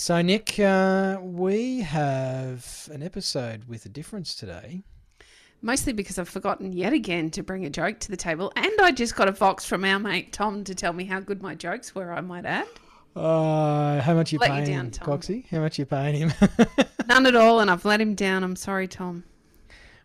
[0.00, 4.84] So, Nick, uh, we have an episode with a difference today.
[5.60, 8.52] Mostly because I've forgotten yet again to bring a joke to the table.
[8.54, 11.42] And I just got a vox from our mate Tom to tell me how good
[11.42, 12.68] my jokes were, I might add.
[13.16, 15.18] Uh, how much are you Let you down, him, Tom.
[15.18, 15.48] Coxie?
[15.48, 16.32] How much are you paying him?
[17.08, 18.44] None at all, and I've let him down.
[18.44, 19.24] I'm sorry, Tom.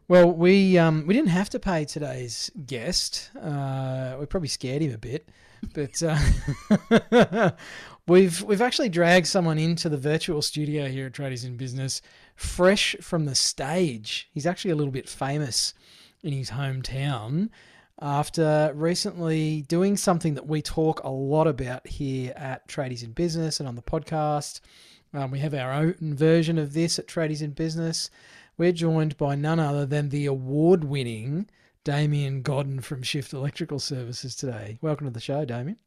[0.07, 3.29] well, we um, we didn't have to pay today's guest.
[3.39, 5.29] Uh, we probably scared him a bit,
[5.75, 7.51] but uh,
[8.07, 12.01] we've we've actually dragged someone into the virtual studio here at Tradies in Business,
[12.35, 14.29] fresh from the stage.
[14.33, 15.73] He's actually a little bit famous
[16.21, 17.49] in his hometown
[18.01, 23.59] after recently doing something that we talk a lot about here at Tradies in Business
[23.59, 24.59] and on the podcast.
[25.13, 28.09] Um, we have our own version of this at Tradies in Business.
[28.57, 31.49] We're joined by none other than the award winning
[31.83, 34.79] Damien Godden from Shift Electrical Services today.
[34.81, 35.77] Welcome to the show, Damien.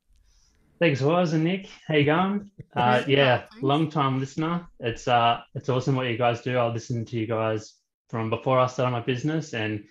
[0.78, 1.70] Thanks, Waz and Nick.
[1.88, 2.50] How you going?
[2.74, 4.66] Uh, yeah, long time listener.
[4.78, 6.58] It's uh, it's awesome what you guys do.
[6.58, 7.74] I listened to you guys
[8.10, 9.84] from before I started my business, and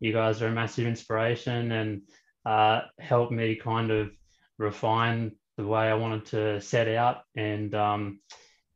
[0.00, 2.02] you guys are a massive inspiration and
[2.44, 4.10] uh, helped me kind of
[4.58, 8.18] refine the way I wanted to set out and um,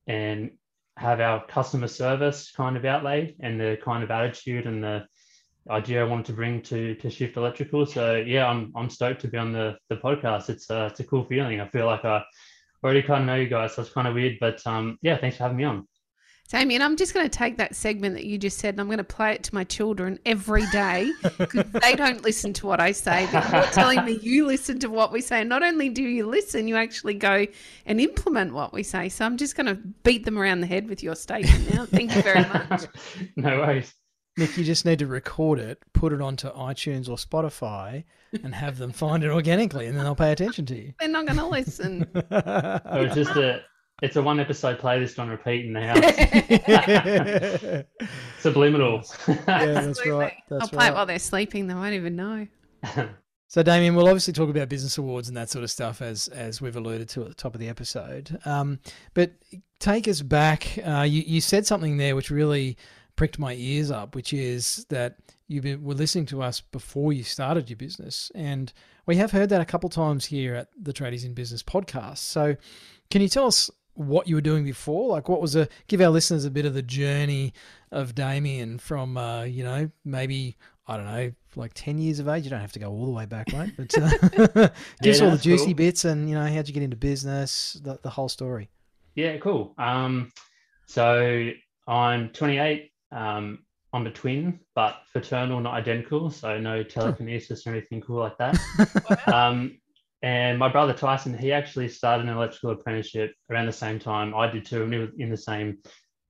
[0.07, 0.53] and
[0.97, 5.07] have our customer service kind of outlay and the kind of attitude and the
[5.71, 7.87] idea I wanted to bring to to Shift Electrical.
[7.87, 10.49] So yeah, I'm I'm stoked to be on the the podcast.
[10.49, 11.61] It's uh, it's a cool feeling.
[11.61, 12.25] I feel like I
[12.85, 14.39] already kind of know you guys, so it's kind of weird.
[14.41, 15.87] But um, yeah, thanks for having me on.
[16.49, 18.99] Damien, I'm just going to take that segment that you just said and I'm going
[18.99, 22.93] to play it to my children every day because they don't listen to what I
[22.93, 23.29] say.
[23.33, 25.41] But you're telling me you listen to what we say.
[25.41, 27.47] And not only do you listen, you actually go
[27.85, 29.09] and implement what we say.
[29.09, 29.75] So I'm just going to
[30.05, 31.85] beat them around the head with your statement now.
[31.85, 32.85] Thank you very much.
[33.37, 33.93] no worries.
[34.37, 38.05] Nick, you just need to record it, put it onto iTunes or Spotify,
[38.45, 40.93] and have them find it organically, and then they'll pay attention to you.
[41.01, 42.07] They're not going to listen.
[42.31, 43.63] So it's just a
[44.03, 46.05] it's a one episode playlist on repeat in the house.
[48.41, 49.03] Subliminal.
[49.27, 50.11] yeah, that's Absolutely.
[50.13, 50.35] right.
[50.51, 50.93] That's I'll play right.
[50.93, 51.67] it while they're sleeping.
[51.67, 52.47] They won't even know.
[53.49, 56.61] So, Damien, we'll obviously talk about business awards and that sort of stuff as as
[56.61, 58.41] we've alluded to at the top of the episode.
[58.45, 58.81] Um,
[59.15, 59.35] but
[59.79, 60.77] take us back.
[60.85, 62.77] Uh, you you said something there which really
[63.17, 65.17] pricked my ears up, which is that
[65.49, 68.73] you were listening to us before you started your business, and
[69.07, 72.19] we have heard that a couple times here at the Tradies in Business podcast.
[72.19, 72.57] So,
[73.11, 75.09] can you tell us what you were doing before?
[75.09, 77.53] Like, what was a give our listeners a bit of the journey
[77.93, 80.57] of Damien from uh, you know maybe
[80.89, 82.43] I don't know like ten years of age.
[82.45, 83.71] You don't have to go all the way back, right?
[83.77, 84.11] But uh,
[85.01, 85.75] give us Yeah, all the juicy cool.
[85.75, 88.69] bits and you know how'd you get into business, the, the whole story.
[89.15, 89.73] yeah, cool.
[89.79, 90.33] Um,
[90.87, 91.51] so
[91.87, 92.91] I'm 28.
[93.17, 93.61] Um,
[93.93, 96.31] I'm a twin, but fraternal, not identical.
[96.31, 98.59] So no telekinesis or anything cool like that.
[99.33, 99.79] um,
[100.23, 104.51] and my brother Tyson, he actually started an electrical apprenticeship around the same time I
[104.51, 105.79] did too, and we were in the same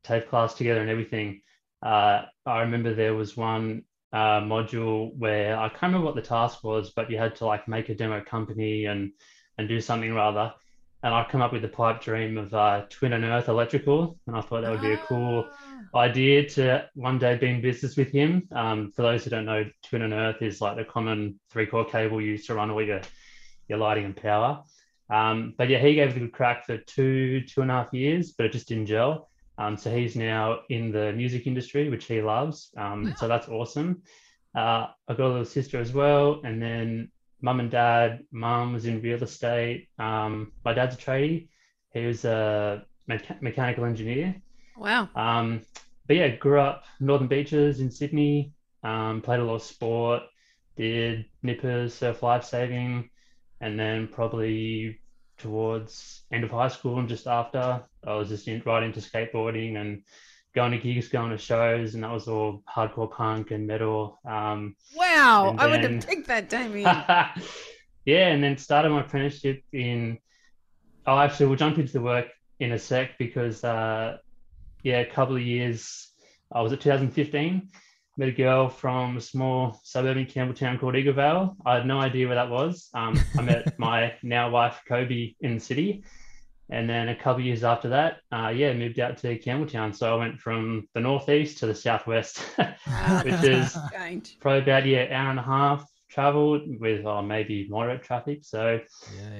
[0.05, 1.41] TAFE class together and everything.
[1.85, 3.83] Uh, I remember there was one
[4.13, 7.69] uh, module where I can't remember what the task was, but you had to like
[7.69, 9.13] make a demo company and
[9.59, 10.53] and do something rather.
[11.03, 14.37] And I come up with the pipe dream of uh, Twin and Earth Electrical, and
[14.37, 15.49] I thought that would be a cool
[15.95, 18.49] idea to one day be in business with him.
[18.53, 21.85] Um, for those who don't know, Twin and Earth is like the common three core
[21.85, 23.01] cable used to run all your
[23.69, 24.63] your lighting and power.
[25.09, 27.93] Um, but yeah, he gave it a good crack for two two and a half
[27.93, 29.29] years, but it just didn't gel.
[29.59, 32.71] Um, so he's now in the music industry, which he loves.
[32.77, 34.03] Um, so that's awesome.
[34.55, 38.21] Uh, I've got a little sister as well, and then mum and dad.
[38.31, 39.89] Mum was in real estate.
[39.99, 41.49] Um, my dad's a tradie.
[41.93, 44.35] He was a mecha- mechanical engineer.
[44.77, 45.09] Wow.
[45.15, 45.63] Um,
[46.07, 48.53] but yeah, grew up Northern Beaches in Sydney.
[48.83, 50.23] Um, played a lot of sport.
[50.77, 53.09] Did nippers, surf lifesaving,
[53.61, 55.01] and then probably
[55.39, 59.77] towards end of high school and just after, I was just in, right into skateboarding
[59.77, 60.03] and
[60.57, 64.19] going to gigs, going to shows, and that was all hardcore punk and metal.
[64.25, 65.51] Um, Wow.
[65.51, 66.85] And I would have picked that, Damien.
[68.07, 70.19] yeah, and then started my apprenticeship in.
[71.07, 72.27] Oh, actually, we'll jump into the work
[72.59, 74.17] in a sec because, uh,
[74.83, 76.11] yeah, a couple of years.
[76.51, 77.69] I was at 2015.
[78.19, 81.55] Met a girl from a small suburb in Campbelltown called Eaglevale.
[81.67, 82.89] I had no idea where that was.
[82.95, 86.03] Um, I met my now wife Kobe in the city,
[86.69, 89.95] And then a couple years after that, uh, yeah, moved out to Campbelltown.
[89.95, 92.39] So I went from the northeast to the southwest,
[93.23, 93.77] which is
[94.41, 98.41] probably about yeah hour and a half travel with uh, maybe moderate traffic.
[98.43, 98.81] So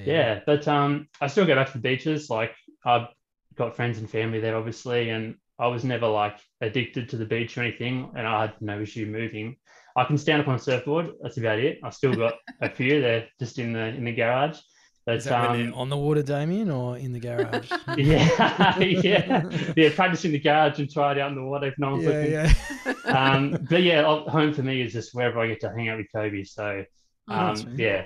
[0.05, 2.29] yeah, but um, I still go back to the beaches.
[2.29, 3.07] Like I've
[3.55, 7.57] got friends and family there, obviously, and I was never like addicted to the beach
[7.57, 9.57] or anything, and I had no issue moving.
[9.95, 11.09] I can stand up on a surfboard.
[11.21, 11.79] That's about it.
[11.83, 13.01] I still got a few.
[13.01, 14.59] They're just in the in the garage.
[15.07, 17.71] But um, on the water, Damien, or in the garage?
[17.97, 19.89] yeah, yeah, yeah.
[19.95, 22.09] Practice in the garage and try it out in the water if no one's yeah,
[22.09, 22.31] looking.
[22.31, 22.53] yeah.
[23.07, 25.97] Um, but yeah, uh, home for me is just wherever I get to hang out
[25.97, 26.43] with Kobe.
[26.43, 26.83] So
[27.29, 28.05] Oh, um, right.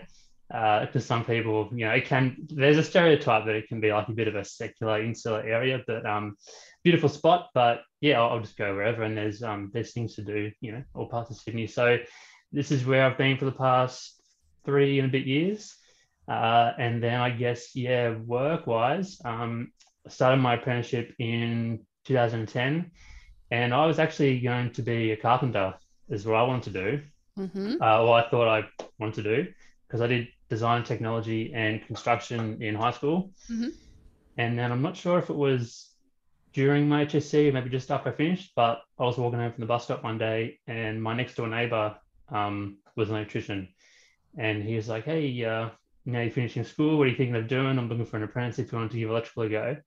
[0.50, 2.36] yeah, because some people, you know, it can.
[2.48, 5.82] There's a stereotype that it can be like a bit of a secular, insular area,
[5.86, 6.36] but um,
[6.84, 7.50] beautiful spot.
[7.54, 10.72] But yeah, I'll, I'll just go wherever, and there's um, there's things to do, you
[10.72, 11.68] know, all parts of Sydney.
[11.68, 11.98] So
[12.52, 14.20] this is where I've been for the past
[14.66, 15.76] three and a bit years.
[16.28, 19.72] Uh, and then I guess, yeah, work wise, um,
[20.06, 22.92] I started my apprenticeship in 2010,
[23.52, 25.74] and I was actually going to be a carpenter,
[26.10, 27.02] is what I wanted to do
[27.38, 28.64] hmm uh, what I thought I
[29.00, 29.52] wanted to do
[29.88, 33.32] because I did design technology and construction in high school.
[33.50, 33.72] Mhm.
[34.38, 35.90] And then I'm not sure if it was
[36.54, 39.68] during my HSC maybe just after I finished, but I was walking home from the
[39.68, 41.96] bus stop one day and my next door neighbor
[42.30, 43.68] um, was an electrician.
[44.38, 45.70] And he was like, Hey, uh,
[46.06, 46.98] now you're finishing school.
[46.98, 47.78] What are you thinking of doing?
[47.78, 49.78] I'm looking for an apprentice if you want to give electrical a go.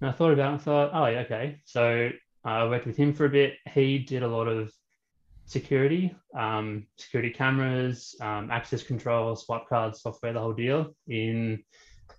[0.00, 1.60] And I thought about it and thought, Oh, yeah, okay.
[1.64, 2.10] So
[2.44, 3.54] I worked with him for a bit.
[3.72, 4.72] He did a lot of
[5.46, 11.62] security, um, security cameras, um, access control, swap cards, software, the whole deal in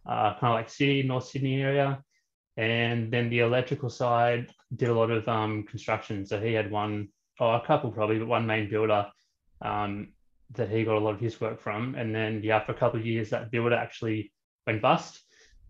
[0.07, 2.01] uh, kind of like city, North Sydney area.
[2.57, 6.25] And then the electrical side did a lot of um, construction.
[6.25, 7.09] So he had one,
[7.39, 9.07] or a couple probably, but one main builder
[9.62, 10.13] um,
[10.51, 11.95] that he got a lot of his work from.
[11.95, 14.31] And then, yeah, after a couple of years, that builder actually
[14.65, 15.21] went bust.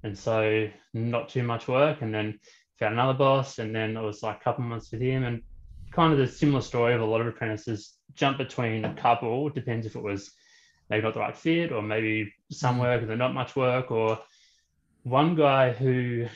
[0.03, 2.01] And so not too much work.
[2.01, 2.39] And then
[2.79, 3.59] found another boss.
[3.59, 5.23] And then it was like a couple months with him.
[5.23, 5.41] And
[5.91, 9.49] kind of the similar story of a lot of apprentices jump between a couple.
[9.49, 10.31] Depends if it was
[10.89, 13.91] maybe not the right fit, or maybe some work and then not much work.
[13.91, 14.19] Or
[15.03, 16.27] one guy who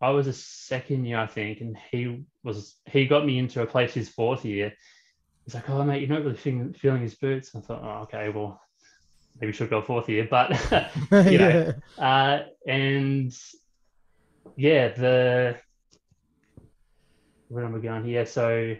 [0.00, 3.66] I was a second year, I think, and he was he got me into a
[3.66, 4.72] place his fourth year.
[5.50, 8.28] He's like, "Oh, mate, you're not really feeling, feeling his boots." I thought, "Oh, okay,
[8.28, 8.60] well,
[9.40, 10.50] maybe we should go fourth year." But
[11.10, 12.04] you know, yeah.
[12.04, 13.36] uh, and
[14.56, 15.56] yeah, the
[17.48, 18.24] where am I going here?
[18.26, 18.76] So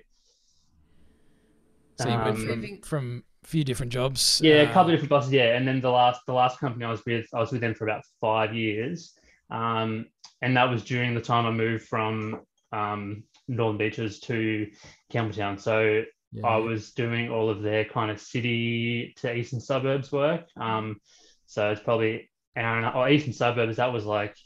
[1.98, 4.40] So you went um, from, Moving- from a few different jobs.
[4.44, 5.32] yeah, a uh, couple of different bosses.
[5.32, 7.74] Yeah, and then the last the last company I was with, I was with them
[7.74, 9.18] for about five years,
[9.50, 10.06] um,
[10.40, 14.70] and that was during the time I moved from um, Northern Beaches to
[15.12, 15.60] Campbelltown.
[15.60, 20.48] So yeah, I was doing all of their kind of city to eastern suburbs work.
[20.56, 21.00] Um,
[21.46, 23.76] so it's probably hour and a, or eastern suburbs.
[23.76, 24.36] That was like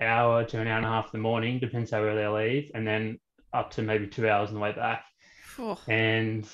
[0.00, 2.70] hour to an hour and a half in the morning, depends how early I leave,
[2.74, 3.18] and then
[3.52, 5.04] up to maybe two hours on the way back.
[5.58, 6.48] Oh, And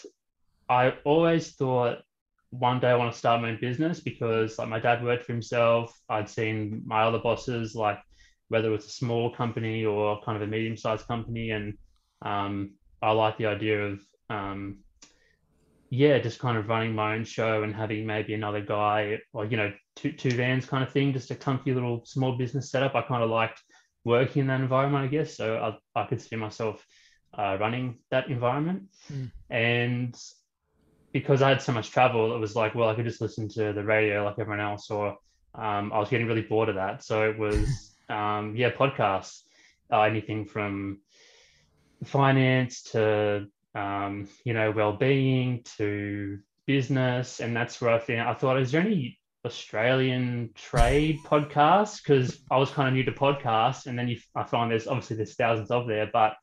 [0.69, 1.99] I always thought
[2.51, 5.33] one day I want to start my own business because like my dad worked for
[5.33, 5.93] himself.
[6.09, 7.99] I'd seen my other bosses, like
[8.49, 11.51] whether it's a small company or kind of a medium sized company.
[11.51, 11.75] And
[12.23, 14.79] um, I like the idea of, um,
[15.91, 19.57] yeah, just kind of running my own show and having maybe another guy or, you
[19.57, 22.95] know, two, two vans kind of thing, just a clunky little small business setup.
[22.95, 23.63] I kind of liked
[24.05, 25.37] working in that environment, I guess.
[25.37, 26.85] So I, I could see myself
[27.37, 28.85] uh, running that environment.
[29.13, 29.31] Mm.
[29.51, 30.23] And
[31.13, 33.73] because I had so much travel, it was like, well, I could just listen to
[33.73, 35.17] the radio like everyone else, or
[35.55, 37.05] um, I was getting really bored of that.
[37.05, 39.43] So it was, um, yeah, podcasts,
[39.93, 41.01] uh, anything from
[42.05, 48.61] finance to, um, you know, well-being to business, and that's where I think I thought,
[48.61, 52.03] is there any Australian trade podcast?
[52.03, 55.17] Because I was kind of new to podcasts, and then you, I find there's obviously
[55.17, 56.35] there's thousands of there, but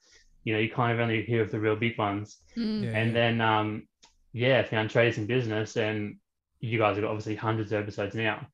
[0.44, 2.84] you know, you kind of only hear of the real big ones mm.
[2.84, 3.14] Yeah, and yeah.
[3.14, 3.88] then um
[4.34, 6.18] yeah I found tradies in business and
[6.60, 8.46] you guys have got obviously hundreds of episodes now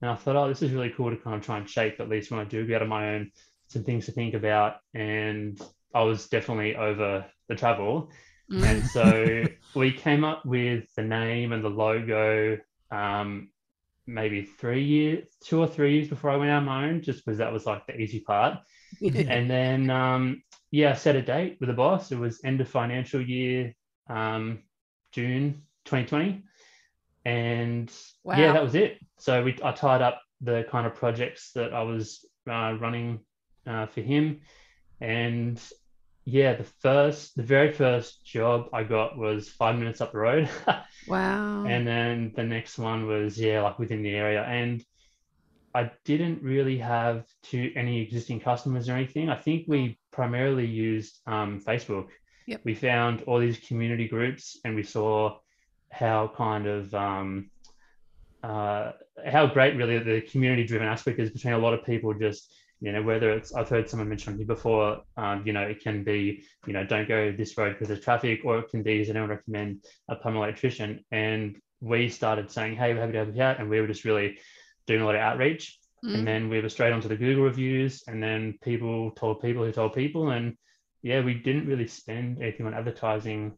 [0.00, 2.08] and i thought oh this is really cool to kind of try and shape at
[2.08, 3.30] least when i do get out of my own
[3.66, 5.60] some things to think about and
[5.94, 8.10] i was definitely over the travel
[8.50, 8.64] Mm.
[8.64, 9.44] and so
[9.78, 12.56] we came up with the name and the logo
[12.90, 13.50] um
[14.06, 17.22] maybe three years two or three years before i went out on my own just
[17.22, 18.58] because that was like the easy part
[19.02, 22.12] and then um, yeah, I set a date with the boss.
[22.12, 23.74] It was end of financial year,
[24.08, 24.62] um,
[25.12, 26.42] June 2020,
[27.24, 27.92] and
[28.40, 28.98] yeah, that was it.
[29.18, 33.20] So we I tied up the kind of projects that I was uh, running
[33.66, 34.40] uh, for him,
[35.00, 35.60] and
[36.30, 40.48] yeah, the first, the very first job I got was five minutes up the road.
[41.06, 41.64] Wow.
[41.64, 44.84] and then the next one was yeah like within the area and
[45.74, 49.30] I didn't really have to any existing customers or anything.
[49.30, 52.08] I think we primarily used um, Facebook.
[52.46, 52.60] Yep.
[52.64, 55.38] We found all these community groups and we saw
[55.90, 57.50] how kind of um,
[58.42, 58.92] uh,
[59.24, 62.92] how great really the community driven aspect is between a lot of people just you
[62.92, 66.42] know whether it's i've heard someone mention here before um, you know it can be
[66.66, 69.28] you know don't go this road because of traffic or it can be does anyone
[69.28, 71.04] recommend a plumber electrician?
[71.10, 74.04] And we started saying hey we're happy to have you out and we were just
[74.04, 74.38] really
[74.86, 75.78] doing a lot of outreach.
[76.04, 76.14] Mm.
[76.14, 79.72] and then we were straight onto the google reviews and then people told people who
[79.72, 80.56] told people and
[81.02, 83.54] yeah we didn't really spend anything on advertising.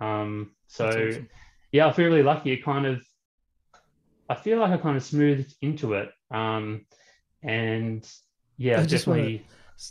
[0.00, 1.28] Um, so awesome.
[1.70, 2.50] yeah i feel really lucky.
[2.50, 3.04] It kind of
[4.28, 6.10] i feel like i kind of smoothed into it.
[6.32, 6.86] Um,
[7.44, 8.04] and
[8.56, 9.46] yeah I just wanna- definitely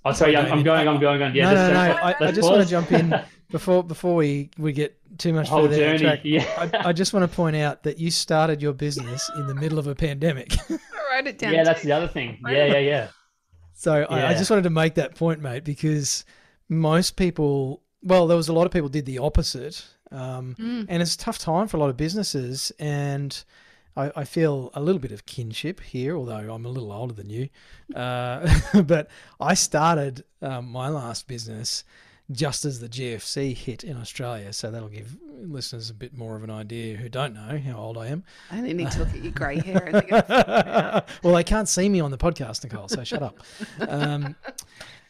[0.06, 0.58] oh sorry I'm, going.
[0.60, 1.80] I'm going I- i'm going yeah no, no, just- no.
[1.80, 5.32] let's- I, I let's just want to jump in before before we, we get too
[5.34, 6.20] much whole further journey track.
[6.24, 9.54] yeah I, I just want to point out that you started your business in the
[9.56, 10.54] middle of a pandemic.
[10.70, 10.78] I
[11.18, 11.54] wrote it down.
[11.54, 11.88] yeah that's too.
[11.90, 13.08] the other thing yeah yeah yeah
[13.74, 16.24] So I, I just wanted to make that point, mate, because
[16.70, 20.86] most people, well, there was a lot of people did the opposite, um, Mm.
[20.90, 22.72] and it's a tough time for a lot of businesses.
[22.80, 23.44] And
[23.96, 27.30] I, I feel a little bit of kinship here, although I'm a little older than
[27.30, 27.50] you.
[27.94, 28.50] Uh,
[28.86, 29.08] but
[29.40, 31.84] I started um, my last business
[32.32, 36.44] just as the GFC hit in Australia, so that'll give listeners a bit more of
[36.44, 38.24] an idea who don't know how old I am.
[38.50, 41.04] I only need to look at your grey hair.
[41.24, 43.40] Well, they can't see me on the podcast, Nicole, so shut up.
[43.82, 44.36] Um,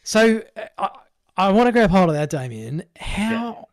[0.02, 0.88] so uh, I,
[1.36, 2.82] I want to grab hold of that, Damien.
[2.98, 3.68] How,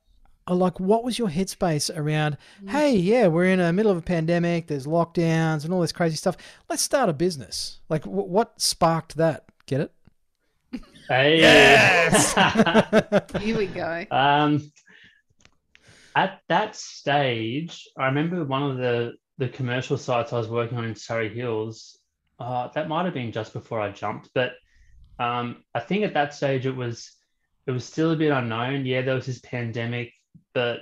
[0.49, 4.67] like, what was your headspace around, hey, yeah, we're in the middle of a pandemic,
[4.67, 6.37] there's lockdowns and all this crazy stuff.
[6.69, 7.79] Let's start a business.
[7.89, 9.45] Like, w- what sparked that?
[9.65, 9.91] Get it?
[11.07, 11.41] hey
[13.39, 14.05] Here we go.
[14.11, 14.71] Um,
[16.15, 20.85] at that stage, I remember one of the the commercial sites I was working on
[20.85, 21.97] in Surry Hills.
[22.39, 24.53] Uh, that might have been just before I jumped, but
[25.19, 27.11] um, I think at that stage it was
[27.67, 28.85] it was still a bit unknown.
[28.85, 30.13] Yeah, there was this pandemic,
[30.53, 30.79] but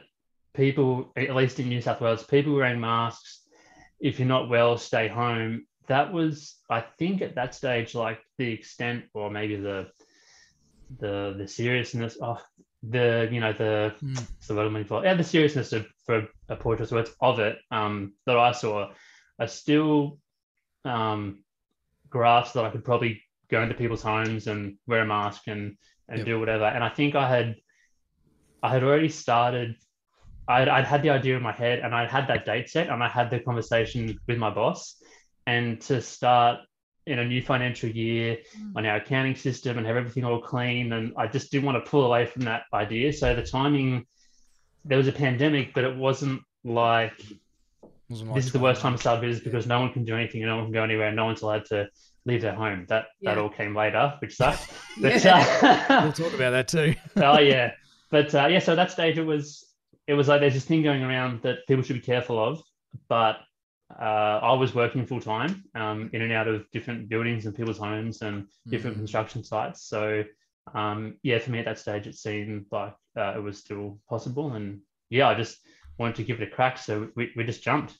[0.53, 3.45] people, at least in New South Wales, people wearing masks.
[3.99, 5.65] If you're not well, stay home.
[5.87, 9.87] That was, I think, at that stage, like the extent, or maybe the
[10.99, 12.41] the the seriousness of
[12.83, 14.25] the you know the Mm.
[14.49, 18.37] word I'm for yeah the seriousness of for a portrait words of it um that
[18.37, 18.91] I saw
[19.37, 20.17] I still
[20.85, 21.43] um
[22.09, 23.21] grasped that I could probably
[23.51, 26.25] go into people's homes and wear a mask and and Yep.
[26.25, 27.55] do whatever and I think I had
[28.63, 29.75] I had already started
[30.47, 33.03] I'd, I'd had the idea in my head and I'd had that date set and
[33.03, 34.99] I had the conversation with my boss
[35.45, 36.61] and to start
[37.05, 38.75] in a new financial year Mm.
[38.77, 40.91] on our accounting system and have everything all clean.
[40.93, 43.13] And I just didn't want to pull away from that idea.
[43.13, 44.05] So the timing,
[44.85, 47.21] there was a pandemic, but it wasn't like
[48.09, 50.41] this is the worst time to start a business because no one can do anything
[50.41, 51.87] and no one can go anywhere and no one's allowed to
[52.25, 52.85] leave their home.
[52.89, 54.67] That that all came later, which sucked.
[55.01, 55.87] But Yeah.
[56.01, 56.95] We'll uh, talk about that too.
[57.17, 57.71] oh yeah,
[58.09, 58.59] but uh, yeah.
[58.59, 59.65] So at that stage, it was
[60.07, 62.61] it was like there's this thing going around that people should be careful of,
[63.07, 63.37] but
[63.99, 67.79] uh, I was working full time um, in and out of different buildings and people's
[67.79, 68.99] homes and different Mm.
[68.99, 69.83] construction sites.
[69.83, 70.23] So
[70.73, 74.53] um, yeah, for me at that stage, it seemed like uh, it was still possible,
[74.53, 75.57] and yeah, I just
[75.97, 76.77] wanted to give it a crack.
[76.77, 77.97] So we, we just jumped.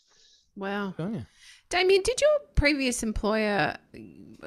[0.59, 0.93] Wow.
[0.99, 1.21] Oh, yeah.
[1.69, 3.77] Damien, did your previous employer,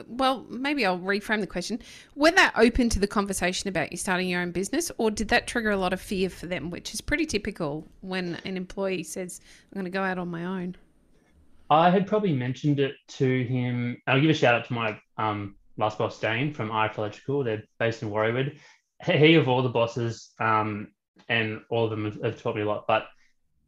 [0.06, 1.80] well, maybe I'll reframe the question.
[2.14, 5.46] Were they open to the conversation about you starting your own business, or did that
[5.46, 9.40] trigger a lot of fear for them, which is pretty typical when an employee says,
[9.70, 10.76] I'm going to go out on my own?
[11.70, 13.96] I had probably mentioned it to him.
[14.06, 17.44] I'll give a shout out to my um, last boss, Dane from IF Electrical.
[17.44, 18.58] They're based in Warriewood.
[19.06, 20.88] He, he of all the bosses, um,
[21.28, 23.06] and all of them have, have taught me a lot, but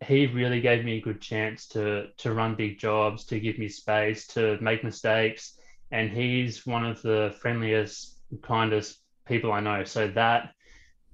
[0.04, 3.68] he really gave me a good chance to to run big jobs, to give me
[3.68, 5.58] space, to make mistakes.
[5.90, 9.84] And he's one of the friendliest, kindest people I know.
[9.84, 10.52] So that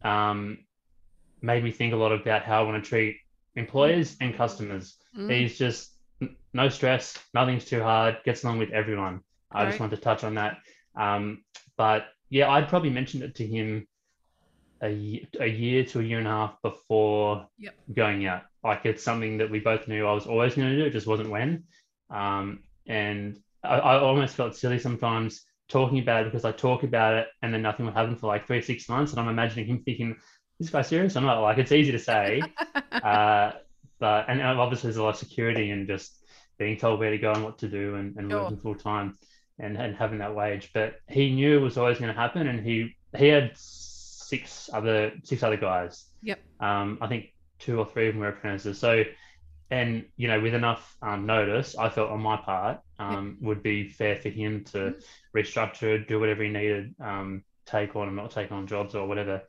[0.02, 0.58] um,
[1.42, 3.16] made me think a lot about how I want to treat
[3.56, 4.96] employers and customers.
[5.16, 5.30] Mm.
[5.30, 5.92] He's just
[6.52, 9.20] no stress, nothing's too hard, gets along with everyone.
[9.52, 9.80] I just Right.
[9.80, 10.58] wanted to touch on that.
[10.96, 11.44] Um,
[11.76, 13.86] but yeah, I'd probably mentioned it to him
[14.82, 17.74] a, a year to a year and a half before Yep.
[17.94, 18.42] going out.
[18.64, 21.06] Like it's something that we both knew I was always going to do, it just
[21.06, 21.64] wasn't when.
[22.10, 27.14] Um, and I, I almost felt silly sometimes talking about it because I talk about
[27.14, 29.12] it and then nothing would happen for like three, six months.
[29.12, 30.16] And I'm imagining him thinking,
[30.58, 31.16] this guy serious?
[31.16, 32.52] I'm not like, it's easy to say.
[33.02, 33.52] uh,
[33.98, 36.16] but and obviously there's a lot of security and just
[36.58, 38.42] being told where to go and what to do and, and Sure.
[38.42, 39.16] working full time
[39.58, 40.70] and, and having that wage.
[40.74, 43.52] But he knew it was always going to happen, and he he had
[44.30, 45.94] six other six other guys.
[46.22, 46.38] Yep.
[46.68, 47.22] Um, I think
[47.58, 48.78] two or three of them were apprentices.
[48.78, 49.04] So
[49.70, 53.88] and you know, with enough um, notice, I felt on my part um, would be
[53.88, 55.38] fair for him to Mm-hmm.
[55.38, 59.42] restructure, do whatever he needed, um, take on and not take on jobs or whatever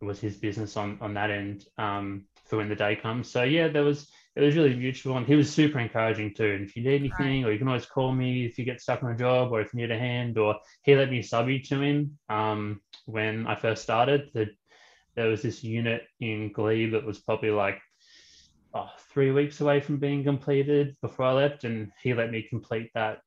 [0.00, 3.30] was his business on on that end um, for when the day comes.
[3.30, 6.52] So yeah, there was it was really mutual, and he was super encouraging too.
[6.52, 9.02] And if you need anything, or you can always call me if you get stuck
[9.02, 11.60] on a job, or if you need a hand, or he let me sub you
[11.64, 14.30] to him um, when I first started.
[14.34, 14.46] The,
[15.16, 17.80] there was this unit in Glebe that was probably like
[18.74, 22.90] oh, three weeks away from being completed before I left, and he let me complete
[22.94, 23.18] that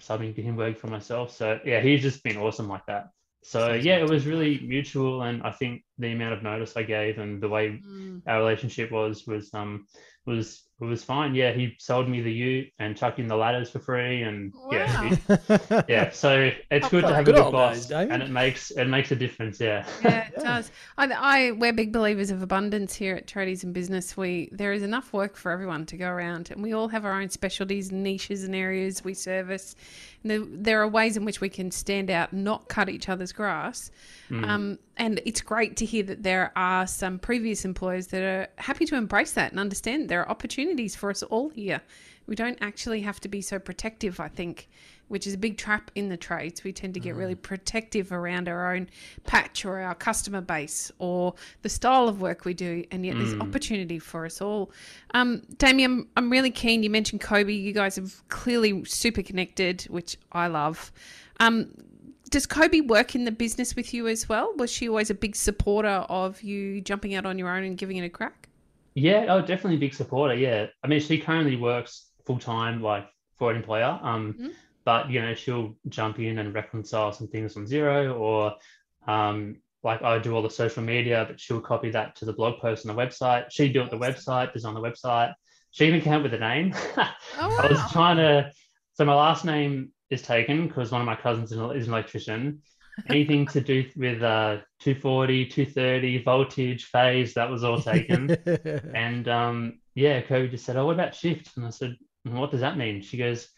[0.00, 1.30] subbing to him work for myself.
[1.32, 3.08] So yeah, he's just been awesome like that.
[3.42, 7.18] So yeah, it was really mutual, and I think the amount of notice I gave
[7.18, 8.22] and the way Mm.
[8.26, 9.86] our relationship was was um
[10.26, 11.34] was it was fine.
[11.34, 15.00] Yeah, he sold me the Ute and chucked in the ladders for free, and yeah,
[15.10, 15.10] Wow.
[15.48, 16.10] it- yeah.
[16.12, 19.10] So it's good to good have a good boss, days, and it makes it makes
[19.10, 19.58] a difference.
[19.58, 19.86] Yeah.
[20.04, 20.42] Yeah, it Yeah.
[20.44, 20.70] does.
[20.98, 24.16] I, I we're big believers of abundance here at Tradies and Business.
[24.18, 27.18] We there is enough work for everyone to go around, and we all have our
[27.18, 29.76] own specialties, niches, and areas we service.
[30.22, 33.32] And there, there are ways in which we can stand out, not cut each other's
[33.32, 33.90] grass.
[34.30, 38.86] Um, and it's great to hear that there are some previous employers that are happy
[38.86, 41.82] to embrace that and understand there are opportunities for us all here.
[42.26, 44.68] We don't actually have to be so protective, I think,
[45.08, 46.64] which is a big trap in the trades.
[46.64, 48.88] We tend to get really protective around our own
[49.26, 53.34] patch or our customer base or the style of work we do, and yet there's
[53.34, 54.72] opportunity for us all.
[55.14, 56.82] Um, Damien, I'm really keen.
[56.82, 57.52] You mentioned Kobe.
[57.52, 60.90] You guys are clearly super connected, which I love.
[61.38, 61.70] Um,
[62.30, 64.52] does Kobe work in the business with you as well?
[64.56, 67.96] Was she always a big supporter of you jumping out on your own and giving
[67.96, 68.48] it a crack?
[68.94, 70.34] Yeah, oh, definitely a big supporter.
[70.34, 73.06] Yeah, I mean, she currently works full time, like
[73.38, 73.98] for an employer.
[74.02, 74.52] Um, Mhm.
[74.84, 78.54] but you know, she'll jump in and reconcile some things from Xero, or
[79.06, 82.58] um, like I do all the social media, but she'll copy that to the blog
[82.60, 83.46] post on the website.
[83.50, 85.34] She built it the website, design the website.
[85.70, 86.72] She even came up with a name.
[86.96, 87.14] Oh,
[87.62, 88.50] I was trying to.
[88.94, 92.62] So my last name is taken because one of my cousins is an electrician.
[93.08, 98.36] Anything to do with uh, 240, 230, voltage, phase, that was all taken.
[98.92, 102.60] And um, yeah, Kobe just said, "Oh, what about shift?" And I said, "What does
[102.60, 103.48] that mean?" She goes,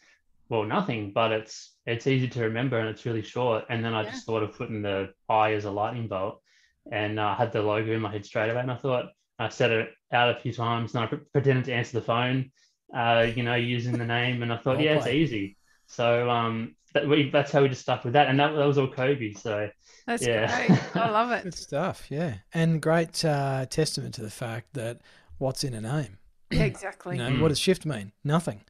[0.49, 4.05] "Well, nothing, but it's it's easy to remember and it's really short." And then I
[4.05, 4.11] Yeah.
[4.11, 6.43] just thought of putting the I as a lightning bolt,
[6.91, 8.61] and uh, had the logo in my head straight away.
[8.61, 9.07] And I thought
[9.39, 12.51] I said it out a few times, and I pretended to answer the phone,
[12.95, 15.58] uh, you know, using the name, and I thought, Well yeah, it's easy.
[15.89, 18.79] So um, that we, that's how we just stuck with that, and that, that was
[18.79, 19.33] all Kobe.
[19.33, 19.69] So
[20.07, 20.67] That's yeah.
[20.69, 20.97] great.
[20.97, 21.43] I love it.
[21.45, 21.59] Good it.
[21.59, 22.35] stuff, yeah.
[22.55, 25.01] And great uh, testament to the fact that
[25.39, 26.19] what's in a name.
[26.51, 27.17] Yeah, exactly.
[27.17, 27.41] You know, Mm.
[27.41, 28.13] what does shift mean?
[28.25, 28.61] Nothing.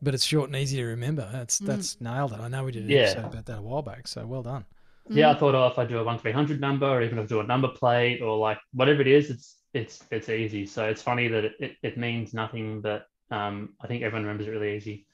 [0.00, 1.28] But it's short and easy to remember.
[1.32, 1.66] That's Mm.
[1.66, 2.40] that's nailed it.
[2.40, 2.98] I know we did an Yeah.
[3.00, 4.64] episode about that a while back, so well done.
[5.10, 5.38] yeah, I Mm.
[5.38, 7.40] thought, oh, if I do a one three hundred number, or even if I do
[7.40, 10.66] a number plate, or like whatever it is, it's it's it's easy.
[10.66, 14.46] So it's funny that it, it, it means nothing, but um, I think everyone remembers
[14.46, 15.06] it really easy.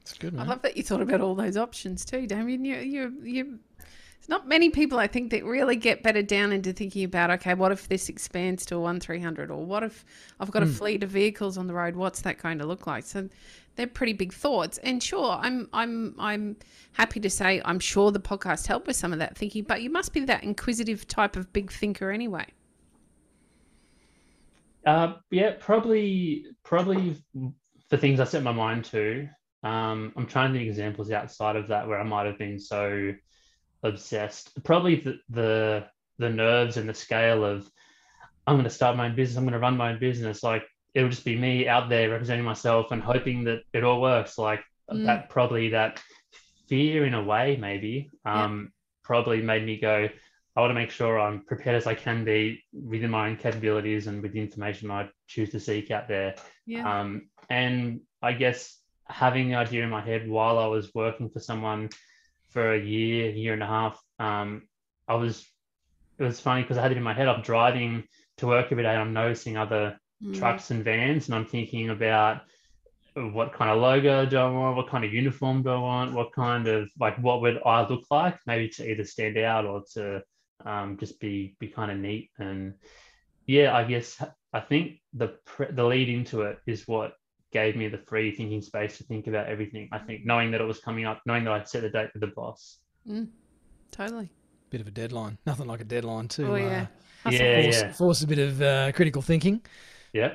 [0.00, 0.10] Mm.
[0.10, 2.64] It's good, I love that you thought about all those options too, Damien.
[2.64, 3.58] You, you, you.
[3.78, 7.30] There's not many people I think that really get better down into thinking about.
[7.30, 10.04] Okay, what if this expands to a one three hundred, or what if
[10.38, 11.96] I've got a fleet of vehicles on the road?
[11.96, 13.04] What's that going to look like?
[13.04, 13.28] So
[13.76, 14.76] they're pretty big thoughts.
[14.78, 16.56] And sure, I'm, I'm, I'm
[16.92, 19.64] happy to say I'm sure the podcast helped with some of that thinking.
[19.64, 22.46] But you must be that inquisitive type of big thinker anyway.
[24.84, 27.16] Uh, yeah, probably probably
[27.88, 29.28] for things I set my mind to.
[29.62, 33.12] Um, I'm trying to think examples outside of that where I might have been so
[33.82, 34.62] obsessed.
[34.64, 35.86] Probably the the,
[36.18, 37.68] the nerves and the scale of
[38.46, 39.36] I'm going to start my own business.
[39.36, 40.42] I'm going to run my own business.
[40.42, 44.38] Like it'll just be me out there representing myself and hoping that it all works.
[44.38, 45.06] Like Mm.
[45.06, 46.02] that probably that
[46.68, 48.46] fear in a way maybe Yeah.
[48.46, 48.72] um,
[49.04, 50.08] probably made me go.
[50.56, 54.08] I want to make sure I'm prepared as I can be within my own capabilities
[54.08, 56.34] and with the information I choose to seek out there.
[56.66, 57.02] Yeah.
[57.02, 58.79] Um, and I guess
[59.10, 61.90] having the idea in my head while I was working for someone
[62.50, 64.62] for a year, year and a half, um,
[65.08, 65.46] I was,
[66.18, 67.28] it was funny because I had it in my head.
[67.28, 68.04] I'm driving
[68.38, 70.36] to work every day and I'm noticing other Mm.
[70.38, 72.42] trucks and vans and I'm thinking about
[73.16, 74.76] what kind of logo do I want?
[74.76, 76.12] What kind of uniform do I want?
[76.12, 78.38] What kind of like what would I look like?
[78.46, 80.22] Maybe to either stand out or to
[80.64, 82.30] um, just be be kind of neat.
[82.38, 82.74] And
[83.46, 87.14] yeah, I guess I think the pre- the lead into it is what
[87.52, 89.88] gave me the free thinking space to think about everything.
[89.92, 92.20] I think knowing that it was coming up, knowing that I'd set the date with
[92.20, 92.78] the boss.
[93.08, 93.28] Mm,
[93.90, 94.30] Totally.
[94.70, 95.38] Bit of a deadline.
[95.46, 96.86] Nothing like a deadline to Oh yeah.
[97.26, 97.92] uh, Yeah, force, yeah.
[97.92, 99.62] force a bit of uh, critical thinking.
[100.12, 100.34] Yeah.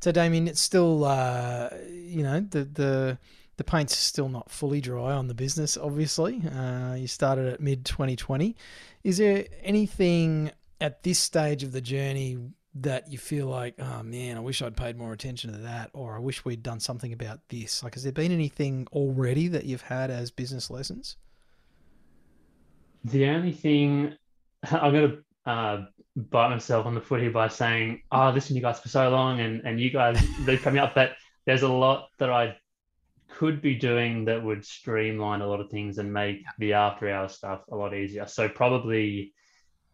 [0.00, 3.18] So, Damien, it's still, uh, you know, the the
[3.56, 5.76] the paint's still not fully dry on the business.
[5.78, 8.56] Obviously, uh, you started at mid 2020.
[9.04, 12.36] Is there anything at this stage of the journey
[12.76, 16.16] that you feel like, oh man, I wish I'd paid more attention to that, or
[16.16, 17.82] I wish we'd done something about this?
[17.82, 21.16] Like, has there been anything already that you've had as business lessons?
[23.04, 24.14] The only thing
[24.70, 25.84] I'm going to uh,
[26.16, 29.08] bite myself on the foot here by saying, oh, listen to you guys for so
[29.10, 31.12] long and, and you guys they've coming up, but
[31.44, 32.56] there's a lot that I
[33.28, 37.28] could be doing that would streamline a lot of things and make the after hour
[37.28, 38.26] stuff a lot easier.
[38.26, 39.32] So probably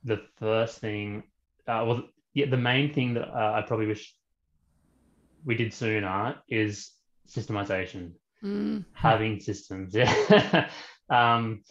[0.04, 1.24] the first thing,
[1.66, 2.02] uh, well,
[2.34, 4.14] yeah, the main thing that uh, I probably wish
[5.44, 6.90] we did sooner is
[7.28, 8.12] systemization,
[8.42, 8.86] Mm.
[8.94, 9.94] having systems.
[9.94, 10.70] Yeah,
[11.10, 11.62] um,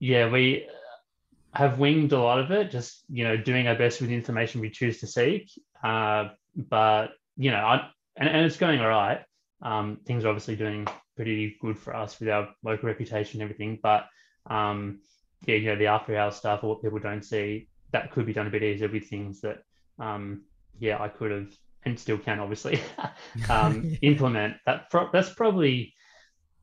[0.00, 0.66] yeah, we
[1.54, 4.60] have winged a lot of it, just you know, doing our best with the information
[4.60, 5.50] we choose to seek.
[5.84, 9.20] Uh, but you know, I and, and it's going all right.
[9.62, 10.86] Um, things are obviously doing
[11.16, 13.78] pretty good for us with our local reputation and everything.
[13.82, 14.06] But
[14.46, 15.00] um,
[15.46, 18.32] yeah, you know, the after hours stuff or what people don't see, that could be
[18.32, 19.58] done a bit easier with things that
[20.00, 20.44] um,
[20.78, 21.48] yeah, I could have
[21.84, 22.80] and still can obviously
[23.50, 23.98] um, Yeah.
[24.02, 24.56] implement.
[24.66, 25.94] That pro- that's probably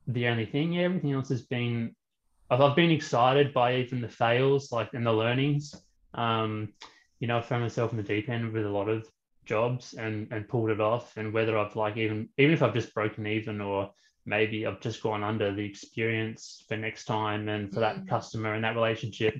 [0.06, 0.72] the only thing.
[0.72, 1.94] Yeah, everything else has been.
[2.50, 5.74] I've, I've been excited by even the fails, like and the learnings.
[6.14, 6.74] Um,
[7.20, 9.06] you know, I found myself in the deep end with a lot of
[9.46, 11.16] jobs and and pulled it off.
[11.16, 13.90] And whether I've like even even if I've just broken even or
[14.26, 18.08] maybe I've just gone under the experience for next time and for that Mm.
[18.08, 19.34] customer and that relationship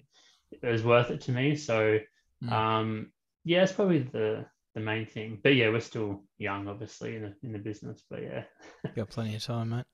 [0.62, 1.56] is worth it to me.
[1.56, 1.98] So
[2.44, 2.52] Mm.
[2.52, 3.12] um
[3.48, 5.38] yeah, it's probably the the main thing.
[5.42, 8.04] But yeah, we're still young obviously in the in the business.
[8.08, 8.44] But yeah.
[8.94, 9.86] Got plenty of time, mate.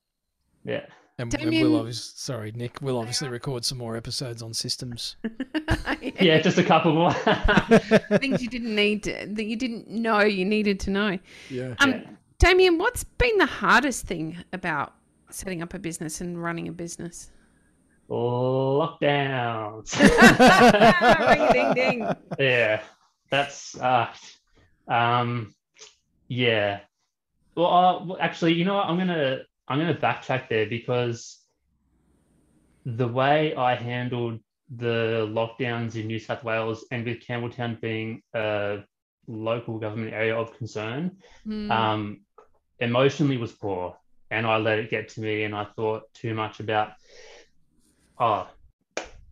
[0.65, 0.87] Yeah.
[1.17, 5.17] And, and we'll obviously, sorry, Nick, we'll obviously record some more episodes on systems.
[6.21, 7.13] Yeah, just a couple more.
[8.19, 11.19] things you didn't need to, that you didn't know you needed to know.
[11.49, 11.75] Yeah.
[11.79, 12.03] Um, Yeah.
[12.39, 14.93] Damien, what's been the hardest thing about
[15.31, 17.31] setting up a business and running a business?
[18.11, 19.99] Lockdowns.
[21.31, 22.07] Ring, ding, ding.
[22.39, 22.83] yeah,
[23.35, 24.07] that's uh,
[24.89, 25.55] um,
[26.29, 26.81] yeah.
[27.57, 28.87] Well, uh, actually, you know what?
[28.87, 31.41] I'm gonna I'm gonna backtrack there because
[32.85, 34.41] the way I handled
[34.75, 38.81] the lockdowns in New South Wales and with Campbelltown being a
[39.27, 41.71] local government area of concern, Hmm.
[41.71, 42.21] um,
[42.81, 43.97] emotionally was poor
[44.31, 46.93] and I let it get to me and I thought too much about
[48.19, 48.49] oh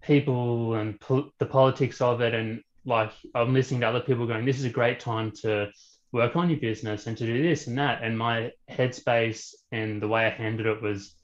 [0.02, 4.44] people and pol- the politics of it and like I'm listening to other people going
[4.44, 5.70] this is a great time to
[6.12, 8.02] work on your business and to do this and that.
[8.02, 11.14] And my headspace and the way I handled it was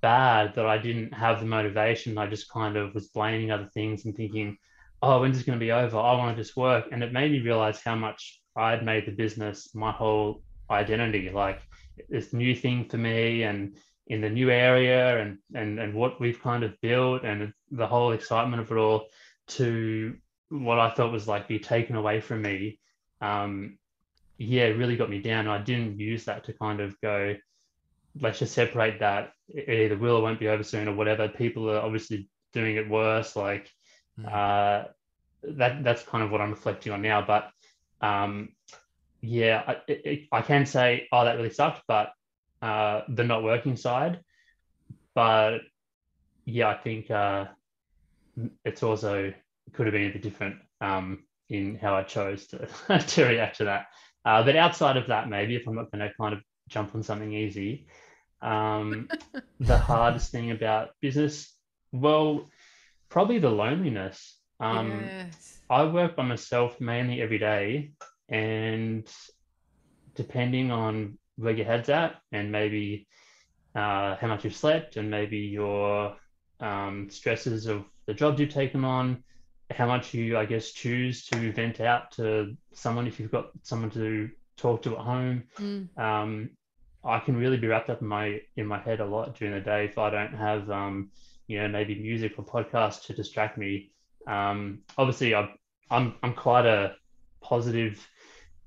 [0.00, 2.16] bad that I didn't have the motivation.
[2.16, 4.56] I just kind of was blaming other things and thinking
[5.02, 5.96] oh when's this going to be over?
[5.96, 6.86] I want to just work.
[6.92, 11.30] And it made me realize how much I'd made the business my whole identity.
[11.30, 11.60] Like
[12.08, 16.42] this new thing for me and in the new area and and and what we've
[16.42, 19.06] kind of built and the whole excitement of it all
[19.46, 20.16] to
[20.50, 22.78] what I thought was like be taken away from me
[23.20, 23.78] um
[24.38, 27.34] yeah really got me down I didn't use that to kind of go
[28.20, 31.70] let's just separate that it either will or won't be over soon or whatever people
[31.70, 33.68] are obviously doing it worse like
[34.18, 34.26] Mm.
[34.26, 34.88] uh
[35.44, 37.50] that that's kind of what I'm reflecting on now but
[38.02, 38.50] um
[39.22, 42.12] yeah, I, it- I can say, oh, that really sucked, but
[42.62, 44.20] uh, the not working side.
[45.14, 45.58] But
[46.46, 47.46] yeah, I think uh,
[48.64, 49.32] it's also
[49.72, 52.68] could have been a bit different um, in how I chose to
[52.98, 53.86] to react to that.
[54.24, 57.02] Uh, but outside of that, maybe if I'm not going to kind of jump on
[57.02, 57.86] something easy,
[58.42, 59.08] um,
[59.60, 61.54] the hardest thing about business,
[61.92, 62.48] well,
[63.08, 64.38] probably the loneliness.
[64.60, 65.58] Um, yes.
[65.70, 67.92] I work by myself mainly every day,
[68.28, 69.08] and
[70.14, 73.06] depending on where your head's at, and maybe
[73.74, 76.16] uh, how much you've slept, and maybe your
[76.60, 79.22] um, stresses of the jobs you've taken on,
[79.70, 83.90] how much you, I guess, choose to vent out to someone if you've got someone
[83.90, 85.44] to talk to at home.
[85.58, 85.98] Mm.
[85.98, 86.50] Um,
[87.04, 89.60] I can really be wrapped up in my in my head a lot during the
[89.60, 91.10] day if I don't have um,
[91.46, 93.90] you know maybe music or podcast to distract me.
[94.26, 95.50] Um, obviously, I'm
[95.90, 96.94] I'm I'm quite a
[97.40, 98.06] positive,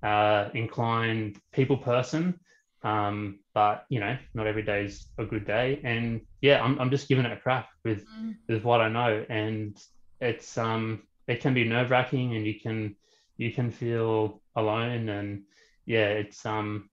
[0.02, 2.40] uh, inclined people person,
[2.84, 7.08] um, but you know not every day's a good day, and yeah, I'm I'm just
[7.08, 8.36] giving it a crack with Mm.
[8.50, 9.78] with what I know, and
[10.24, 12.96] it's um it can be nerve wracking, and you can
[13.38, 15.44] you can feel alone, and
[15.86, 16.90] yeah, it's um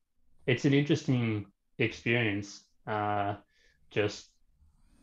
[0.46, 1.46] it's an interesting
[1.78, 2.64] experience.
[2.86, 3.36] Uh,
[3.90, 4.28] just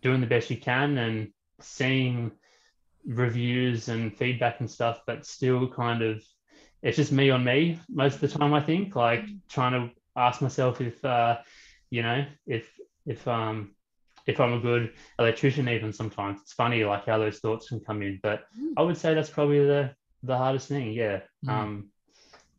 [0.02, 2.32] doing the best you can and seeing
[3.06, 6.24] reviews and feedback and stuff, but still kind of
[6.84, 8.54] it's just me on me most of the time.
[8.54, 11.38] I think like trying to ask myself if uh,
[11.90, 12.70] you know if
[13.06, 13.76] if um
[14.28, 18.02] if I'm a good electrician even sometimes it's funny like how those thoughts can come
[18.02, 18.74] in but Mm.
[18.78, 19.92] I would say that's probably the
[20.24, 21.50] the hardest thing yeah Mm.
[21.50, 21.90] um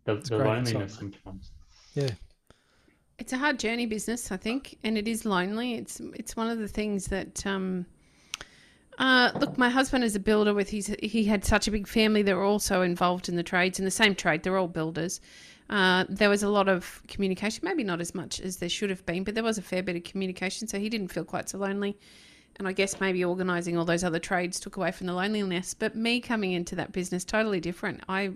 [0.04, 1.50] the, the loneliness insight, sometimes.
[1.94, 2.10] Yeah.
[3.18, 5.74] It's a hard journey business, I think, and it is lonely.
[5.74, 7.84] It's it's one of the things that um
[8.98, 12.22] uh, look, my husband is a builder with his he had such a big family
[12.22, 14.42] that were also involved in the trades in the same trade.
[14.42, 15.20] They're all builders.
[15.70, 19.04] Uh, there was a lot of communication, maybe not as much as there should have
[19.04, 21.58] been, but there was a fair bit of communication, so he didn't feel quite so
[21.58, 21.96] lonely.
[22.56, 25.74] And I guess maybe organising all those other trades took away from the loneliness.
[25.74, 28.02] But me coming into that business, totally different.
[28.08, 28.32] I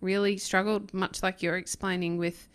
[0.00, 2.48] really struggled, much like you're explaining, with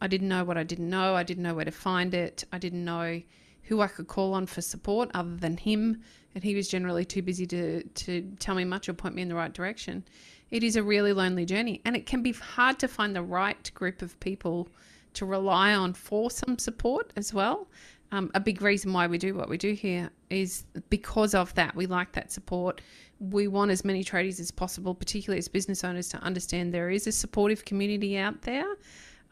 [0.00, 1.14] I didn't know what I didn't know.
[1.14, 2.44] I didn't know where to find it.
[2.52, 3.22] I didn't know
[3.62, 6.02] who I could call on for support other than him.
[6.34, 9.28] And he was generally too busy to, to tell me much or point me in
[9.28, 10.04] the right direction.
[10.50, 11.80] It is a really lonely journey.
[11.84, 14.68] And it can be hard to find the right group of people
[15.14, 17.68] to rely on for some support as well.
[18.12, 21.76] Um, a big reason why we do what we do here is because of that.
[21.76, 22.80] We like that support.
[23.20, 27.06] We want as many tradies as possible, particularly as business owners, to understand there is
[27.06, 28.66] a supportive community out there.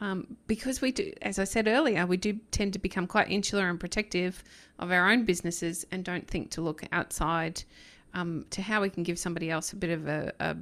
[0.01, 3.69] Um, because we do, as I said earlier, we do tend to become quite insular
[3.69, 4.45] and protective
[4.79, 7.65] of our own businesses and don't think to look outside
[8.15, 10.57] um, to how we can give somebody else a bit of a, a,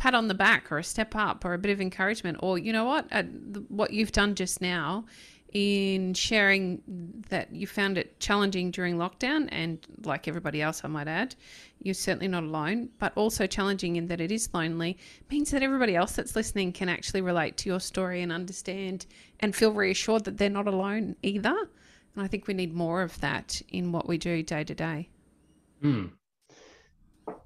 [0.00, 2.38] pat on the back or a step up or a bit of encouragement.
[2.40, 3.24] Or, you know what, uh,
[3.68, 5.04] what you've done just now
[5.52, 6.80] in sharing
[7.28, 11.34] that you found it challenging during lockdown and like everybody else I might add
[11.82, 14.96] you're certainly not alone but also challenging in that it is lonely
[15.28, 19.06] means that everybody else that's listening can actually relate to your story and understand
[19.40, 21.68] and feel reassured that they're not alone either
[22.14, 25.08] and I think we need more of that in what we do day to day
[25.82, 26.06] Hmm.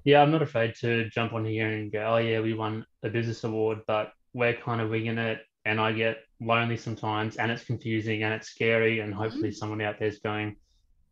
[0.03, 3.09] Yeah, I'm not afraid to jump on here and go, oh, yeah, we won a
[3.09, 5.39] business award, but we're kind of winging it.
[5.65, 8.99] And I get lonely sometimes and it's confusing and it's scary.
[8.99, 9.57] And hopefully Mm-hmm.
[9.57, 10.57] someone out there's going,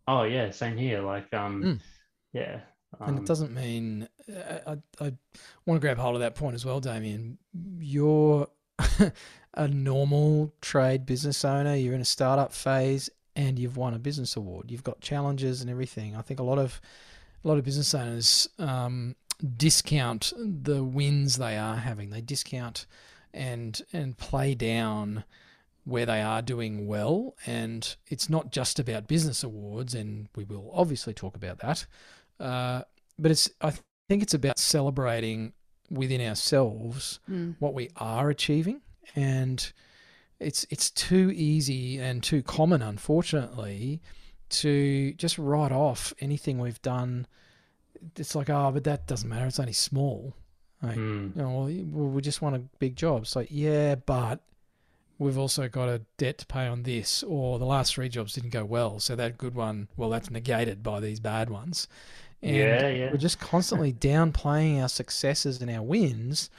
[0.07, 1.01] oh, yeah, same here.
[1.01, 1.79] Like, um, Mm.
[2.33, 2.61] yeah.
[3.05, 5.13] And um, it doesn't mean I, I, I
[5.65, 7.37] want to grab hold of that point as well, Damien.
[7.79, 8.47] You're
[9.53, 11.75] a normal trade business owner.
[11.75, 14.71] You're in a startup phase, and you've won a business award.
[14.71, 16.15] You've got challenges and everything.
[16.15, 16.79] I think a lot of
[17.43, 19.15] a lot of business owners um,
[19.57, 22.09] discount the wins they are having.
[22.09, 22.85] They discount
[23.33, 25.23] and and play down
[25.85, 27.35] where they are doing well.
[27.45, 31.85] And it's not just about business awards, and we will obviously talk about that.
[32.39, 32.83] Uh,
[33.19, 35.53] but it's I th- think it's about celebrating
[35.89, 37.55] within ourselves Mm.
[37.59, 38.81] what we are achieving,
[39.15, 39.71] and
[40.39, 44.01] it's it's too easy and too common, unfortunately,
[44.53, 47.27] to just write off anything we've done.
[48.17, 49.45] It's like, oh, but that doesn't matter.
[49.45, 50.33] It's only small.
[50.81, 51.49] Like, mm, you know,
[51.91, 53.23] well, we just want a big job.
[53.23, 54.41] It's like, yeah, but
[55.17, 58.49] we've also got a debt to pay on this, or the last three jobs didn't
[58.49, 61.87] go well, so that good one, well, that's negated by these bad ones.
[62.41, 63.11] And Yeah, yeah.
[63.11, 66.49] we're just constantly downplaying our successes and our wins,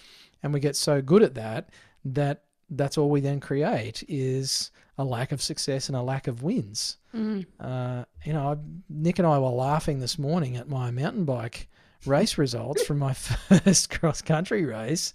[0.42, 1.68] and we get so good at that
[2.04, 6.42] that that's all we then create is a lack of success and a lack of
[6.42, 6.98] wins.
[7.14, 7.46] Mm.
[7.58, 11.68] Uh, you know, Nick and I were laughing this morning at my mountain bike
[12.06, 15.12] race results from my first cross country race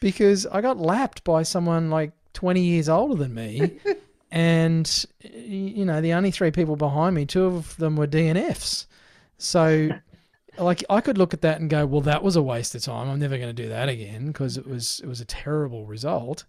[0.00, 3.78] because I got lapped by someone like 20 years older than me.
[4.30, 8.86] and, you know, the only three people behind me, two of them were DNFs.
[9.38, 9.90] So,
[10.58, 13.08] like, I could look at that and go, well, that was a waste of time.
[13.08, 16.44] I'm never going to do that again because it was, it was a terrible result.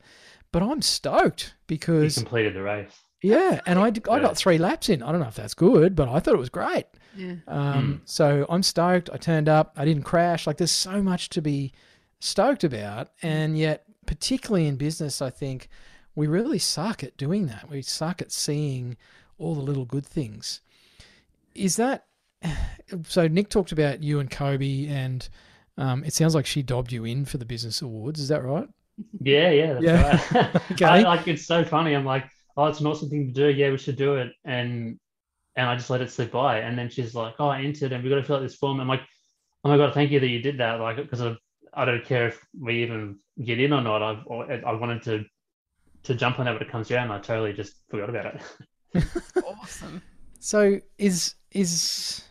[0.52, 2.92] But I'm stoked because you because completed the race.
[3.22, 3.92] yeah, and I, Yeah.
[3.92, 5.04] got three laps in.
[5.04, 6.86] I don't know if that's good, but I thought it was great.
[7.16, 7.36] Yeah.
[7.48, 9.10] Um, So I'm stoked.
[9.12, 9.74] I turned up.
[9.76, 10.48] I didn't crash.
[10.48, 11.74] Like there's so much to be
[12.20, 15.68] stoked about, and yet, particularly in business, I think
[16.16, 17.70] we really suck at doing that.
[17.70, 18.98] We suck at seeing
[19.38, 20.62] all the little good things.
[21.54, 22.06] Is that
[23.08, 23.28] so?
[23.28, 25.28] Nick talked about you and Kobe, and
[25.78, 28.20] um, it sounds like she dobbed you in for the business awards.
[28.20, 28.68] Is that right?
[29.22, 30.40] Yeah, yeah, that's Yeah.
[30.40, 30.56] right.
[30.72, 30.86] Okay.
[30.86, 31.94] I, like it's so funny.
[31.96, 33.50] I'm like, oh, it's an awesome thing to do.
[33.50, 34.32] Yeah, we should do it.
[34.46, 35.00] And
[35.56, 36.60] and I just let it slip by.
[36.60, 38.80] And then she's like, oh, I entered, and we got to fill out this form.
[38.80, 39.02] I'm like,
[39.64, 40.80] oh my god, thank you that you did that.
[40.80, 41.36] Like, because I,
[41.74, 44.02] I don't care if we even get in or not.
[44.04, 45.26] I've I wanted to
[46.04, 47.12] to jump on that when it comes down.
[47.12, 48.42] I totally just forgot about it.
[49.46, 50.02] Awesome.
[50.40, 52.24] So is is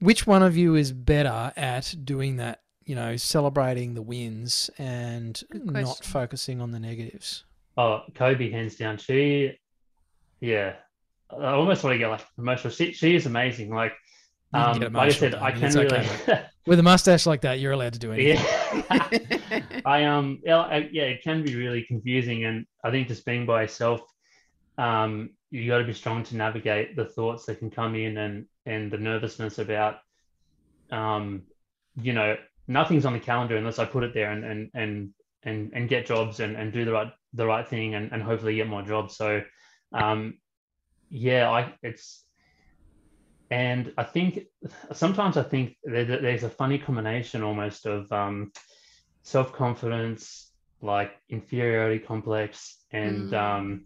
[0.00, 2.60] which one of you is better at doing that?
[2.88, 7.44] You know, celebrating the wins and not focusing on the negatives.
[7.76, 8.96] Oh, Kobe, hands down.
[8.96, 9.52] She,
[10.40, 10.76] yeah,
[11.30, 12.72] I almost want to get like emotional.
[12.72, 13.74] She, she is amazing.
[13.74, 13.92] Like,
[14.54, 16.40] um, get like I emotional, said, I Damien, can it's really.
[16.66, 18.42] With a mustache like that, you're allowed to do anything.
[18.90, 19.08] yeah.
[19.84, 23.44] I um yeah, I- yeah, it can be really confusing, and I think just being
[23.44, 24.00] by yourself,
[24.78, 28.46] um, you got to be strong to navigate the thoughts that can come in, and
[28.64, 29.96] and the nervousness about,
[30.90, 31.42] um,
[32.00, 32.36] you know,
[32.68, 35.10] nothing's on the calendar unless I put it there and and and
[35.42, 38.56] and and get jobs and and do the right the right thing and, and hopefully
[38.56, 39.16] get more jobs.
[39.16, 39.42] So,
[39.92, 40.38] um,
[41.10, 42.24] yeah, I it's
[43.50, 44.40] and I think
[44.92, 48.52] sometimes I think there's a funny combination almost of um,
[49.22, 50.50] self confidence,
[50.82, 53.38] like inferiority complex, and mm.
[53.38, 53.84] um,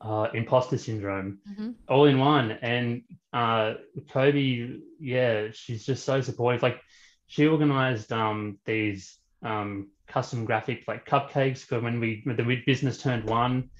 [0.00, 1.70] uh, imposter syndrome, mm-hmm.
[1.88, 2.50] all in one.
[2.50, 3.02] And
[3.32, 3.74] uh,
[4.10, 6.62] Kobe, yeah, she's just so supportive.
[6.62, 6.80] Like
[7.26, 13.02] she organized um, these um, custom graphic like cupcakes for when we when the business
[13.02, 13.70] turned one,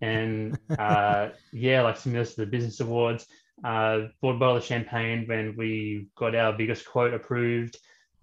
[0.00, 3.26] and uh, yeah, like similar to the business awards.
[3.64, 7.76] Uh, bought a bottle of champagne when we got our biggest quote approved.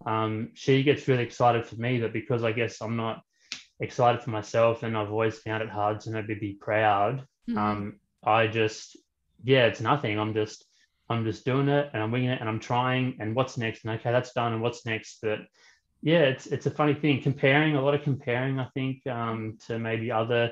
[0.05, 3.21] Um, she gets really excited for me, but because I guess I'm not
[3.79, 7.57] excited for myself and I've always found it hard to maybe be proud, mm-hmm.
[7.57, 8.97] um, I just,
[9.43, 10.17] yeah, it's nothing.
[10.17, 10.63] I'm just,
[11.09, 13.85] I'm just doing it and I'm winging it and I'm trying and what's next?
[13.85, 14.53] And okay, that's done.
[14.53, 15.19] And what's next?
[15.21, 15.39] But
[16.01, 19.79] yeah, it's, it's a funny thing comparing a lot of comparing, I think, um, to
[19.79, 20.51] maybe other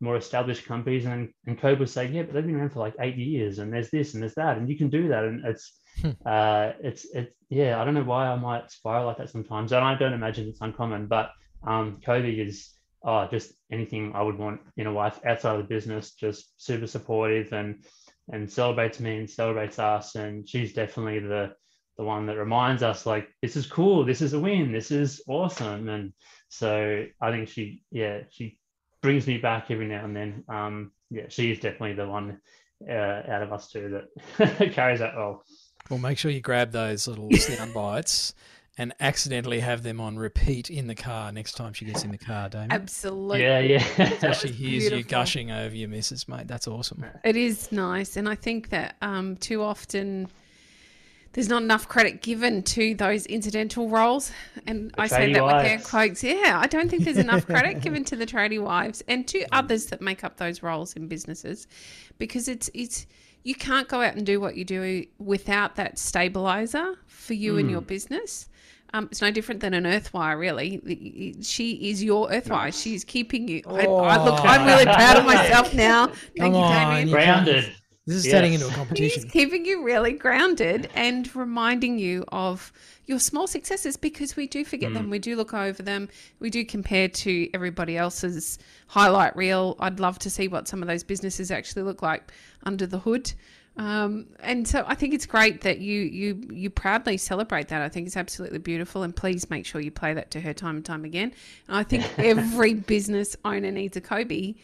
[0.00, 2.94] more established companies and and Kobe was saying, yeah, but they've been around for like
[3.00, 5.78] eight years and there's this and there's that and you can do that and it's
[6.00, 6.10] hmm.
[6.24, 9.84] uh it's it's yeah I don't know why I might spiral like that sometimes and
[9.84, 11.30] I don't imagine it's uncommon but
[11.66, 12.70] um Kobe is
[13.04, 16.86] oh just anything I would want in a wife outside of the business just super
[16.86, 17.84] supportive and
[18.32, 21.52] and celebrates me and celebrates us and she's definitely the
[21.98, 25.20] the one that reminds us like this is cool this is a win this is
[25.28, 26.12] awesome and
[26.48, 28.58] so I think she yeah she
[29.02, 30.44] brings me back every now and then.
[30.48, 32.40] Um, yeah, she is definitely the one
[32.88, 34.02] uh, out of us two
[34.38, 35.42] that carries that role.
[35.88, 38.34] Well, make sure you grab those little sound bites
[38.80, 42.16] and accidentally have them on repeat in the car next time she gets in the
[42.16, 42.72] car, Damien.
[42.72, 43.42] Absolutely.
[43.42, 44.18] Yeah, yeah.
[44.20, 44.98] so she hears beautiful.
[44.98, 46.48] you gushing over your missus, mate.
[46.48, 47.04] That's awesome.
[47.22, 48.16] It is nice.
[48.16, 50.30] And I think that um, too often
[51.34, 54.32] there's not enough credit given to those incidental roles.
[54.66, 55.62] And the I say that wives.
[55.62, 56.24] with air quotes.
[56.24, 59.86] Yeah, I don't think there's enough credit given to the tradie wives and to others
[59.88, 61.66] that make up those roles in businesses
[62.16, 63.06] because it's it's
[63.42, 67.60] you can't go out and do what you do without that stabilizer for you mm.
[67.60, 68.48] and your business.
[68.92, 71.36] Um, it's no different than an earthwire, really.
[71.42, 72.74] She is your earthwire.
[72.74, 73.62] She's keeping you.
[73.66, 73.96] Oh.
[73.98, 76.08] I, I, look, I'm really proud of myself now.
[76.36, 77.10] Thank Come you, Damien.
[77.10, 77.72] Grounded.
[78.06, 78.34] This is yes.
[78.34, 79.22] turning into a competition.
[79.22, 82.72] He's keeping you really grounded and reminding you of
[83.06, 84.94] your small successes because we do forget mm.
[84.94, 85.10] them.
[85.10, 86.08] We do look over them.
[86.40, 89.76] We do compare to everybody else's highlight reel.
[89.78, 92.32] I'd love to see what some of those businesses actually look like
[92.64, 93.32] under the hood.
[93.80, 97.80] Um, and so I think it's great that you you you proudly celebrate that.
[97.80, 100.76] I think it's absolutely beautiful, and please make sure you play that to her time
[100.76, 101.32] and time again.
[101.66, 104.54] And I think every business owner needs a Kobe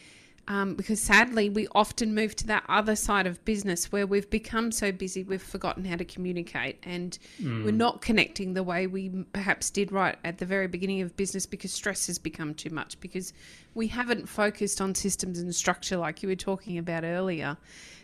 [0.48, 4.70] um, because sadly we often move to that other side of business where we've become
[4.70, 7.64] so busy we've forgotten how to communicate and mm.
[7.64, 11.46] we're not connecting the way we perhaps did right at the very beginning of business
[11.46, 13.32] because stress has become too much because
[13.74, 17.56] we haven't focused on systems and structure like you were talking about earlier.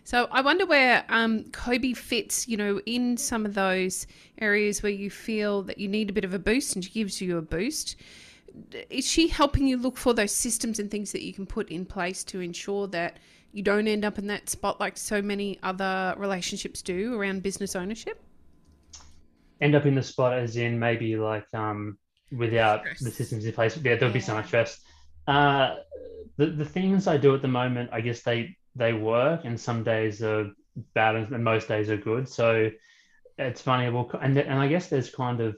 [0.05, 4.07] So I wonder where um, Kobe fits, you know, in some of those
[4.38, 7.20] areas where you feel that you need a bit of a boost and she gives
[7.22, 7.96] you a boost
[8.90, 11.84] is she helping you look for those systems and things that you can put in
[11.84, 13.18] place to ensure that
[13.52, 17.76] you don't end up in that spot like so many other relationships do around business
[17.76, 18.22] ownership?
[19.60, 21.98] End up in the spot as in maybe like um,
[22.36, 23.00] without stress.
[23.00, 24.12] the systems in place, yeah, there'll yeah.
[24.12, 24.80] be so much stress.
[25.26, 25.76] Uh,
[26.36, 29.84] the the things I do at the moment, I guess they they work, and some
[29.84, 30.50] days are
[30.94, 32.28] bad, and most days are good.
[32.28, 32.70] So
[33.38, 33.88] it's funny.
[33.90, 35.56] Well, and and I guess there's kind of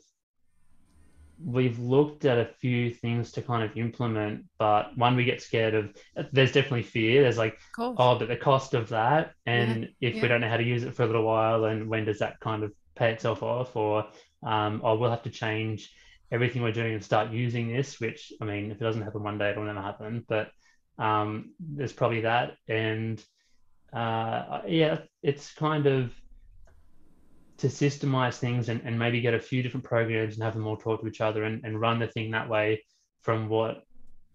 [1.42, 5.74] we've looked at a few things to kind of implement, but one we get scared
[5.74, 5.94] of.
[6.32, 7.22] There's definitely fear.
[7.22, 10.22] There's like, oh, but the cost of that, and yeah, if yeah.
[10.22, 12.40] we don't know how to use it for a little while, and when does that
[12.40, 14.06] kind of pay itself off, or
[14.42, 15.92] um, or we'll have to change
[16.30, 18.00] everything we're doing and start using this.
[18.00, 20.24] Which I mean, if it doesn't happen one day, it'll never happen.
[20.28, 20.50] But
[20.98, 23.22] um, there's probably that, and
[23.92, 26.12] uh, yeah, it's kind of
[27.58, 30.76] to systemize things and, and maybe get a few different programs and have them all
[30.76, 32.82] talk to each other and, and run the thing that way
[33.22, 33.84] from what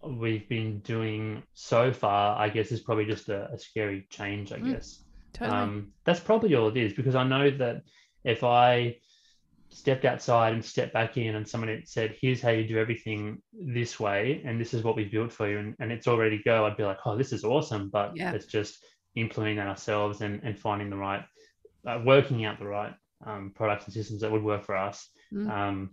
[0.02, 4.58] we've been doing so far, I guess is probably just a, a scary change, I
[4.58, 5.04] mm, guess.
[5.32, 5.56] Totally.
[5.56, 7.82] Um, that's probably all it is because I know that
[8.24, 8.96] if I
[9.68, 13.40] stepped outside and stepped back in and someone had said, here's how you do everything
[13.52, 16.38] this way and this is what we've built for you and, and it's all ready
[16.38, 17.90] to go, I'd be like, oh, this is awesome.
[17.90, 18.32] But yeah.
[18.32, 21.24] it's just implementing that ourselves and, and finding the right,
[21.86, 22.94] uh, working out the right
[23.24, 25.08] um, products and systems that would work for us.
[25.32, 25.50] Mm.
[25.50, 25.90] Um,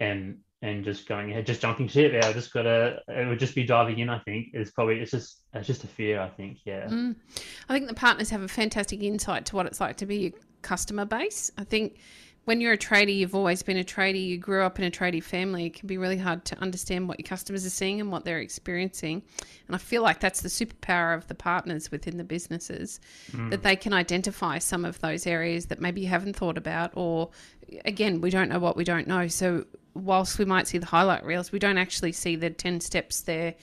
[0.00, 2.12] and and just going ahead, just jumping ship.
[2.12, 3.00] Yeah, I just gotta.
[3.08, 4.08] It would just be diving in.
[4.08, 6.20] I think is probably it's just it's just a fear.
[6.20, 6.58] I think.
[6.64, 6.86] Yeah.
[6.86, 7.16] Mm.
[7.68, 10.32] I think the partners have a fantastic insight to what it's like to be a
[10.62, 11.50] customer base.
[11.58, 11.98] I think
[12.44, 15.22] when you're a tradie, you've always been a tradie, you grew up in a tradie
[15.22, 18.24] family, it can be really hard to understand what your customers are seeing and what
[18.24, 19.22] they're experiencing.
[19.66, 23.48] And I feel like that's the superpower of the partners within the businesses hmm.
[23.50, 27.30] that they can identify some of those areas that maybe you haven't thought about, or
[27.84, 29.26] again, we don't know what we don't know.
[29.28, 29.64] So,
[29.94, 33.54] whilst we might see the highlight reels, we don't actually see the 10 steps they're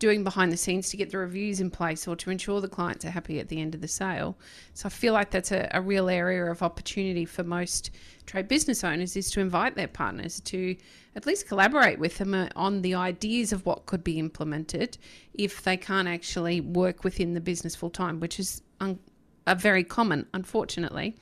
[0.00, 3.04] doing behind the scenes to get the reviews in place or to ensure the clients
[3.04, 4.36] are happy at the end of the sale.
[4.74, 7.90] So I feel like that's a, a real area of opportunity for most
[8.26, 10.74] trade business owners is to invite their partners to
[11.14, 14.96] at least collaborate with them uh, on the ideas of what could be implemented
[15.34, 18.98] if they can't actually work within the business full time, which is un-
[19.46, 21.14] a very common, unfortunately.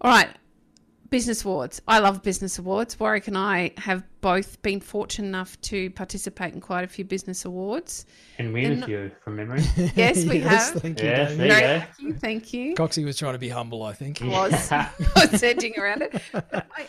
[0.00, 0.30] All right,
[1.10, 1.80] business awards.
[1.86, 2.98] I love business awards.
[2.98, 7.44] Warwick and I have both been fortunate enough to participate in quite a few business
[7.44, 8.06] awards.
[8.38, 9.62] And win And- a few from memory.
[9.94, 10.74] Yes, we have.
[10.80, 11.48] Thank you, Yes, Damien.
[11.48, 12.08] there you go.
[12.10, 12.74] lucky, thank you.
[12.74, 14.20] Coxie was trying to be humble, I think.
[14.22, 14.72] was.
[14.72, 16.14] I was edging around it.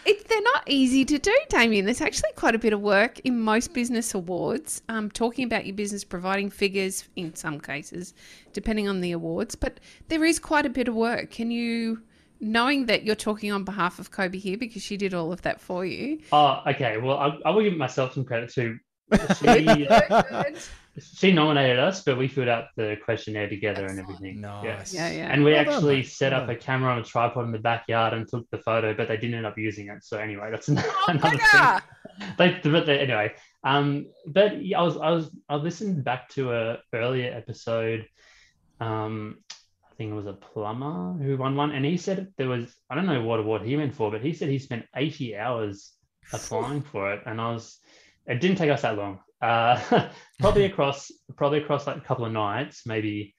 [0.05, 0.27] It.
[0.27, 1.85] They're not easy to do, Damien.
[1.85, 5.75] There's actually quite a bit of work in most business awards, um, talking about your
[5.75, 8.13] business, providing figures in some cases,
[8.53, 9.55] depending on the awards.
[9.55, 11.31] But there is quite a bit of work.
[11.31, 12.01] Can you,
[12.39, 15.59] knowing that you're talking on behalf of Kobe here because she did all of that
[15.61, 16.19] for you?
[16.31, 16.97] Oh, okay.
[16.97, 18.77] Well, I, I will give myself some credit too.
[19.39, 20.57] She, Good.
[20.99, 24.41] she nominated us, but we filled out the questionnaire together and everything.
[24.41, 24.93] Nice.
[24.93, 25.31] Yeah, yeah.
[25.31, 26.07] And we Well actually mate.
[26.07, 28.93] set Well up a camera on a tripod in the backyard and took the photo,
[28.95, 30.03] but they didn't end up using it.
[30.03, 31.19] So anyway, that's another Oh, thing.
[31.19, 31.81] bugger!
[32.37, 33.33] They, but they, anyway,
[33.63, 38.07] um, but yeah, I was I was I listened back to a earlier episode.
[38.79, 39.46] Um, I
[39.97, 43.05] think it was a plumber who won one, and he said there was I don't
[43.05, 45.93] know what award he went for, but he said he spent eighty hours
[46.33, 47.79] applying for it, and I was
[48.25, 49.19] it didn't take us that long.
[49.41, 53.35] Uh, probably across probably across like a couple of nights, maybe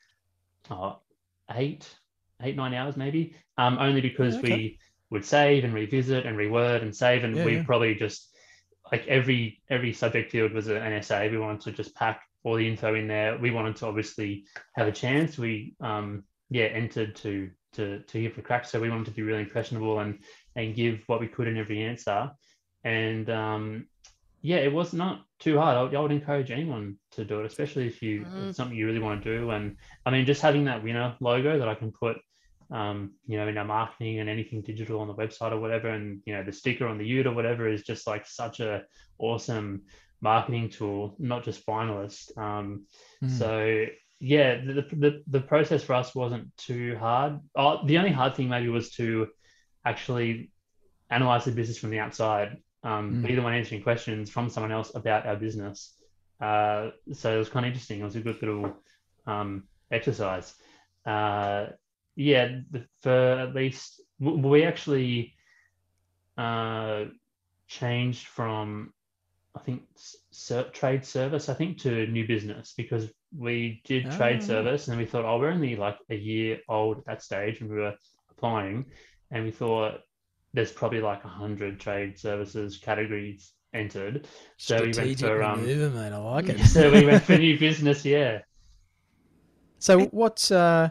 [0.70, 0.98] oh,
[1.52, 1.88] eight
[2.42, 3.34] eight nine hours maybe.
[3.56, 4.48] Um, only because okay.
[4.48, 4.78] we
[5.11, 7.64] would save and revisit and reword and save, and Yeah, we yeah.
[7.64, 8.34] probably just
[8.90, 11.30] like every every subject field was an essay.
[11.30, 13.38] We wanted to just pack all the info in there.
[13.38, 14.44] We wanted to obviously
[14.76, 15.38] have a chance.
[15.38, 18.64] We um yeah entered to to to give a crack.
[18.64, 20.18] So we wanted to be really impressionable and
[20.57, 22.30] and give what we could in every answer.
[22.84, 23.86] And um
[24.40, 25.76] yeah, it was not too hard.
[25.76, 28.49] I would, I would encourage anyone to do it, especially if you Mm.
[28.49, 29.51] it's something you really want to do.
[29.51, 29.76] And
[30.07, 32.18] I mean, just having that winner logo that I can put,
[32.70, 36.22] um, you know, in our marketing and anything digital on the website or whatever, and
[36.24, 38.84] you know, the sticker on the ute or whatever is just like such a
[39.18, 39.82] awesome
[40.20, 42.36] marketing tool, not just finalist.
[42.38, 42.86] Um,
[43.22, 43.30] Mm.
[43.30, 43.86] so
[44.20, 47.40] yeah, the, the the process for us wasn't too hard.
[47.54, 49.28] Oh, the only hard thing maybe was to
[49.84, 50.50] actually
[51.10, 52.58] analyze the business from the outside.
[52.82, 53.26] Um, Mm.
[53.26, 55.94] Be the one answering questions from someone else about our business.
[56.40, 58.00] Uh, so it was kind of interesting.
[58.00, 58.76] It was a good little
[59.26, 60.54] um, exercise.
[61.04, 61.66] Uh,
[62.14, 65.34] yeah, the, for at least we actually
[66.36, 67.04] uh,
[67.66, 68.92] changed from
[69.54, 69.82] I think
[70.30, 74.46] ser- trade service I think to new business because we did trade Oh.
[74.46, 77.68] service and we thought oh we're only like a year old at that stage and
[77.70, 77.94] we were
[78.30, 78.86] applying
[79.30, 80.00] and we thought
[80.54, 84.26] there's probably like a hundred trade services categories entered
[84.56, 86.12] so we went for um maneuver, mate.
[86.12, 86.64] I like it.
[86.64, 88.40] so we went for new business yeah
[89.78, 90.88] So what's uh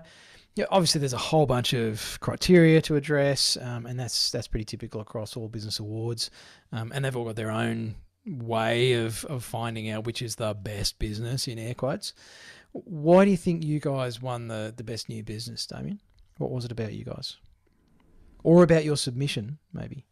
[0.55, 4.63] yeah, obviously there's a whole bunch of criteria to address, um, and that's that's pretty
[4.65, 6.31] typical across all business awards,
[6.71, 7.93] um, and they've all got their own
[8.27, 12.13] way of of finding out which is the best business in air quotes.
[12.71, 16.01] Why do you think you guys won the the best new business, Damien?
[16.37, 17.37] What was it about you guys,
[18.43, 20.05] or about your submission, maybe?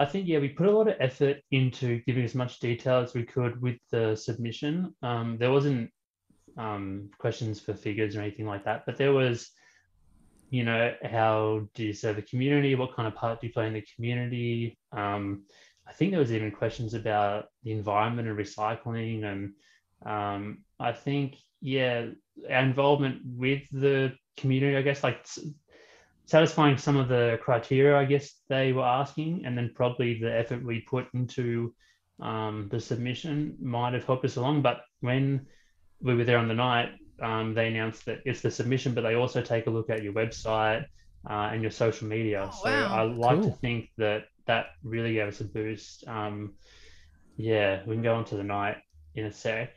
[0.00, 3.14] I think yeah, we put a lot of effort into giving as much detail as
[3.14, 4.94] we could with the submission.
[5.02, 5.90] Um, there wasn't
[6.56, 9.50] um, questions for figures or anything like that, but there was,
[10.50, 12.76] you know, how do you serve the community?
[12.76, 14.78] What kind of part do you play in the community?
[14.92, 15.42] Um,
[15.88, 19.52] I think there was even questions about the environment and recycling, and
[20.04, 22.06] um, I think yeah,
[22.50, 24.76] our involvement with the community.
[24.76, 25.26] I guess like
[26.26, 30.64] satisfying some of the criteria I guess they were asking, and then probably the effort
[30.64, 31.74] we put into
[32.20, 34.62] um, the submission might have helped us along.
[34.62, 35.46] But when
[36.02, 36.90] we were there on the night,
[37.22, 40.12] um, they announced that it's the submission, but they also take a look at your
[40.12, 40.84] website
[41.28, 42.50] uh, and your social media.
[42.52, 42.94] Oh, so wow.
[42.94, 46.06] I like to think that that really gave us a boost.
[46.08, 46.54] Um,
[47.36, 48.78] yeah, we can go on to the night
[49.14, 49.74] in a sec,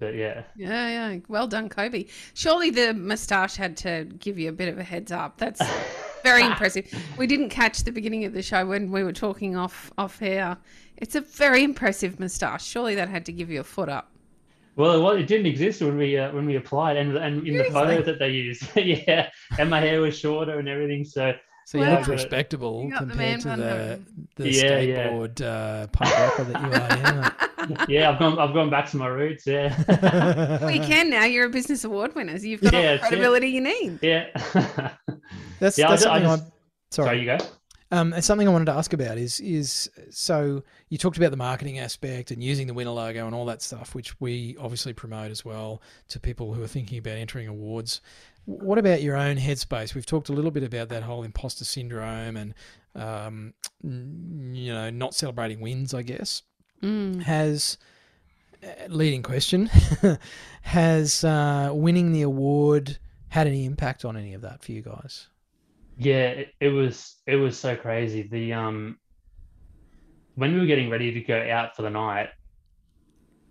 [0.00, 0.42] but yeah.
[0.56, 1.20] Yeah, yeah.
[1.28, 2.06] Well done, Kobe.
[2.32, 5.38] Surely the moustache had to give you a bit of a heads up.
[5.38, 5.62] That's
[6.24, 6.92] very impressive.
[7.16, 10.56] We didn't catch the beginning of the show when we were talking off off air.
[10.96, 12.64] It's a very impressive moustache.
[12.64, 14.10] Surely that had to give you a foot up.
[14.76, 17.64] Well, it, it didn't exist when we uh, when we applied, and and in the
[17.64, 21.04] photo that they used, yeah, and my hair was shorter and everything.
[21.04, 21.34] So
[21.66, 21.98] So you Wow.
[22.00, 24.00] look respectable You got the compared to the
[24.36, 25.08] the Yeah, yeah.
[25.08, 27.68] skateboard uh, punk rocker that you are.
[27.70, 27.84] Yeah.
[27.88, 29.46] yeah, I've gone I've gone back to my roots.
[29.46, 29.74] Yeah.
[30.60, 31.24] Well, you can now.
[31.24, 32.38] You're a business award winner.
[32.38, 33.08] So you've got all the that's it.
[33.08, 33.98] credibility you need.
[34.02, 34.26] yeah.
[35.60, 36.50] That's, Yeah, that's I something I, just-
[36.90, 37.06] sorry.
[37.08, 37.38] Sorry, you go.
[37.90, 41.36] Um, and something I wanted to ask about is is so you talked about the
[41.36, 45.30] marketing aspect and using the winner logo and all that stuff, which we obviously promote
[45.30, 48.00] as well to people who are thinking about entering awards.
[48.46, 49.94] What about your own headspace?
[49.94, 52.54] We've talked a little bit about that whole imposter syndrome and
[52.94, 55.94] um, you know not celebrating wins.
[55.94, 56.42] I guess
[56.82, 57.22] Mm.
[57.22, 57.78] has
[58.62, 59.70] uh, leading question
[60.62, 65.28] has uh, winning the award had any impact on any of that for you guys?
[65.96, 68.22] Yeah, it, it was it was so crazy.
[68.22, 68.98] The um
[70.34, 72.28] when we were getting ready to go out for the night,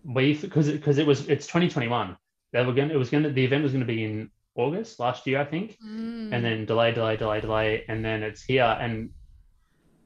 [0.04, 2.18] we because because it was it's 2021.
[2.52, 5.00] They were going it was going to the event was going to be in August
[5.00, 6.34] last year, I think, Mm.
[6.34, 9.10] and then delay, delay, delay, delay, and then it's here, and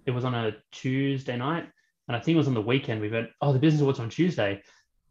[0.06, 1.68] it was on a Tuesday night,
[2.08, 3.02] and I think it was on the weekend.
[3.02, 4.62] We went, oh, the business awards on Tuesday,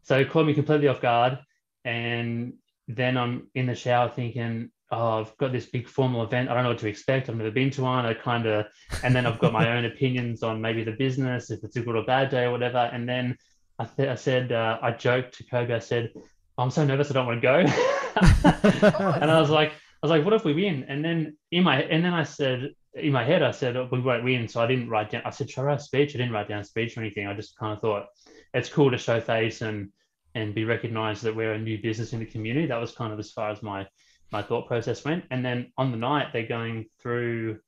[0.03, 1.37] so it caught me completely off guard,
[1.85, 2.53] and
[2.87, 6.49] then I'm in the shower thinking, oh, I've got this big formal event.
[6.49, 7.27] I don't know what to expect.
[7.29, 8.05] I've never been to one.
[8.05, 8.65] I kind of,
[9.03, 11.95] and then I've got my own opinions on maybe the business, if it's a good
[11.97, 12.77] or bad day or whatever.
[12.77, 13.37] And then
[13.77, 16.13] I, th- I said, uh, I joked to Kobe, I said,
[16.57, 17.65] I'm so nervous, I don't want to go.
[19.21, 19.73] and I was like, I
[20.05, 20.85] was like, what if we win?
[20.87, 23.99] And then in my, and then I said, in my head, I said, oh, we
[23.99, 24.47] won't win.
[24.47, 26.15] So I didn't write down, I said, should I write a speech?
[26.15, 27.27] I didn't write down a speech or anything.
[27.27, 28.05] I just kind of thought
[28.53, 29.89] it's cool to show face and,
[30.35, 32.67] and be recognized that we're a new business in the community.
[32.67, 33.87] That was kind of as far as my
[34.31, 35.23] my thought process went.
[35.31, 37.59] And then on the night, they're going through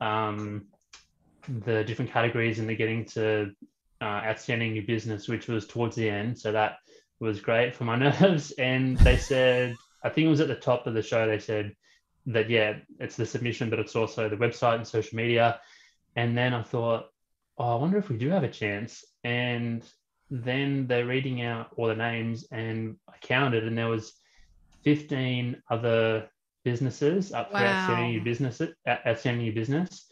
[0.00, 0.66] um,
[1.48, 3.50] the different categories and they're getting to
[4.00, 6.38] uh, outstanding new business, which was towards the end.
[6.38, 6.76] So that
[7.20, 8.52] was great for my nerves.
[8.52, 11.74] And they said, I think it was at the top of the show, they said
[12.26, 15.60] that, yeah, it's the submission, but it's also the website and social media.
[16.14, 17.06] And then I thought,
[17.58, 19.04] oh, I wonder if we do have a chance.
[19.24, 19.82] And
[20.30, 24.14] then they're reading out all the names and I counted and there was
[24.84, 26.28] 15 other
[26.64, 28.24] businesses up for outstanding new Wow.
[28.24, 30.08] business outstanding new business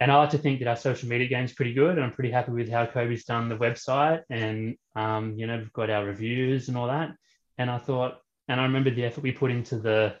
[0.00, 1.96] and I like to think that our social media game's pretty good.
[1.96, 5.72] And I'm pretty happy with how Kobe's done the website, and um, you know we've
[5.72, 7.10] got our reviews and all that.
[7.58, 8.18] And I thought,
[8.48, 10.16] and I remember the effort we put into the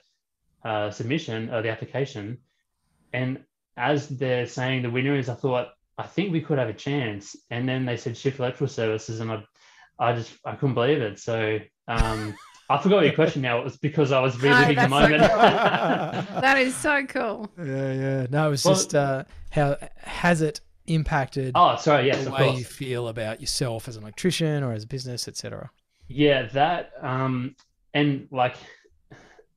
[0.64, 2.38] uh, submission or the application.
[3.12, 3.44] And
[3.76, 5.68] as they're saying the winner is, I thought
[5.98, 7.36] I think we could have a chance.
[7.50, 9.44] And then they said Shift Electrical Services, and I,
[9.98, 11.18] I just I couldn't believe it.
[11.18, 11.58] So
[11.88, 12.34] um,
[12.70, 13.58] I forgot your question now.
[13.58, 15.20] It was because I was reliving the that's so moment.
[16.40, 17.50] That is so cool.
[17.58, 18.26] Yeah, yeah.
[18.30, 22.06] No, it was Well- just uh, how has it impacted oh, sorry.
[22.06, 22.58] Yes, the of way course.
[22.58, 25.70] you feel about yourself as an electrician or as a business, etc.
[26.08, 27.54] Yeah, that um
[27.94, 28.56] and like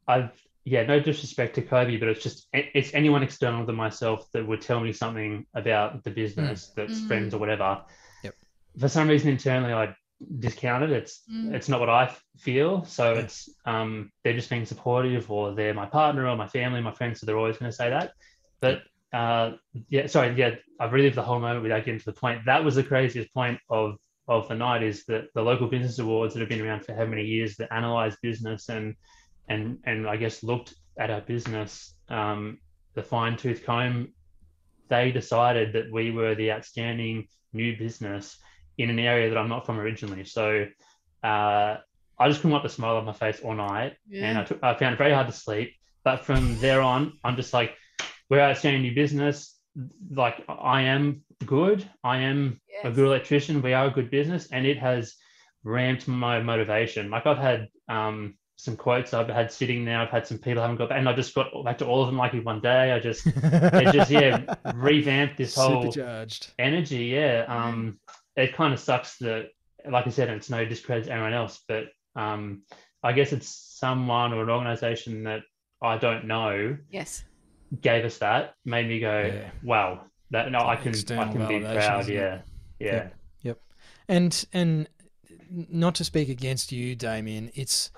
[0.07, 0.31] I've
[0.63, 4.61] yeah, no disrespect to Kobe, but it's just it's anyone external than myself that would
[4.61, 7.07] tell me something about the business that's Mm.
[7.07, 7.83] friends or whatever.
[8.23, 8.35] Yep.
[8.79, 9.95] For some reason internally I
[10.39, 10.91] discount it.
[10.91, 11.53] It's Mm.
[11.53, 12.83] it's not what I feel.
[12.85, 13.21] So Yeah.
[13.21, 17.19] it's um they're just being supportive or they're my partner or my family, my friends,
[17.19, 18.11] so they're always gonna say that.
[18.59, 18.83] But
[19.13, 19.53] uh
[19.87, 22.45] yeah, sorry, yeah, I've relived the whole moment without getting to the point.
[22.45, 23.97] That was the craziest point of
[24.27, 27.05] of the night is that the local business awards that have been around for how
[27.05, 28.95] many years that analyzed business and
[29.49, 32.57] and and I guess looked at our business, um,
[32.95, 34.09] the fine tooth comb,
[34.89, 38.37] they decided that we were the outstanding new business
[38.77, 40.25] in an area that I'm not from originally.
[40.25, 40.65] So
[41.23, 41.77] uh,
[42.19, 43.93] I just couldn't wipe the smile on my face all night,
[44.27, 45.73] and I, took, I found it very hard to sleep.
[46.03, 47.75] But from there on, I'm just like,
[48.29, 49.55] we're outstanding new business.
[50.11, 51.87] Like I am good.
[52.03, 53.61] I am a good electrician.
[53.61, 55.15] We are a good business, and it has
[55.63, 57.09] ramped my motivation.
[57.09, 59.99] Like I've had um, some quotes I've had sitting there.
[59.99, 62.07] I've had some people haven't got, back, and I just got back to all of
[62.07, 62.91] them like in one day.
[62.91, 64.41] I just it just yeah
[64.73, 66.51] revamped this whole supercharged.
[66.59, 67.05] energy.
[67.05, 67.99] Yeah, um,
[68.35, 69.47] it kind of sucks that,
[69.89, 71.85] like I said, it's no discredit to anyone else, but
[72.15, 72.63] um,
[73.03, 73.47] I guess it's
[73.79, 75.41] someone or an organization that
[75.81, 77.23] I don't know Yes.
[77.81, 79.49] gave us that, made me go, Yeah.
[79.63, 82.07] wow, that no, I can I can be proud.
[82.07, 82.41] Yeah,
[82.79, 83.09] yeah.
[83.41, 83.59] Yep.
[84.07, 84.89] And and
[85.49, 87.91] not to speak against you, Damien, it's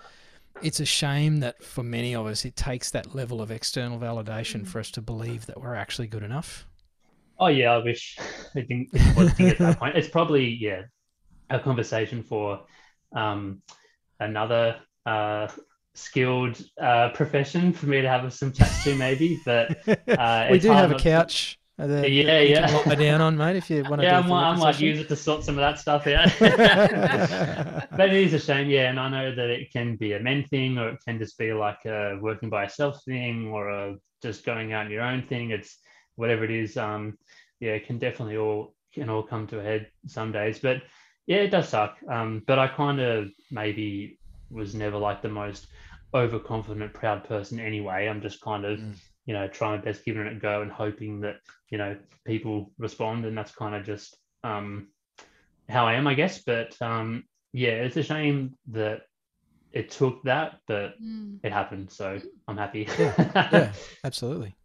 [0.61, 4.67] it's a shame that for many of us it takes that level of external validation
[4.67, 6.67] for us to believe that we're actually good enough.
[7.39, 8.17] Oh yeah, I wish
[8.55, 9.97] it didn't, it wasn't to get to that point.
[9.97, 10.83] It's probably yeah,
[11.49, 12.61] a conversation for
[13.15, 13.61] um,
[14.19, 15.47] another uh,
[15.95, 19.39] skilled uh, profession for me to have some chats to maybe.
[19.45, 21.57] But uh, we do have a couch.
[21.87, 22.67] That Yeah, you yeah.
[22.67, 24.07] can lie down on, mate, if you want to.
[24.07, 25.79] Yeah, I do a might, I therapy might use it to sort some of that
[25.79, 26.29] stuff out.
[26.39, 28.89] but it is a shame, yeah.
[28.89, 31.53] And I know that it can be a men thing, or it can just be
[31.53, 35.51] like a working by yourself thing, or a just going out on your own thing.
[35.51, 35.77] It's
[36.15, 37.17] whatever it is, um,
[37.59, 40.59] yeah, it can definitely all can all come to a head some days.
[40.59, 40.81] But
[41.27, 41.97] yeah, it does suck.
[42.09, 44.19] Um, but I kind of maybe
[44.49, 45.67] was never like the most
[46.13, 48.07] overconfident, proud person anyway.
[48.07, 48.95] I'm just kind of, Mm.
[49.29, 51.35] You know, trying my best, giving it a go, and hoping that
[51.69, 54.87] you know people respond, and that's kind of just um,
[55.69, 56.41] how I am, I guess.
[56.43, 59.01] But um, yeah, it's a shame that
[59.71, 61.41] it took that, but Mm.
[61.43, 61.91] it happened.
[61.91, 62.87] So I'm happy.
[63.51, 63.73] Yeah,
[64.03, 64.55] absolutely.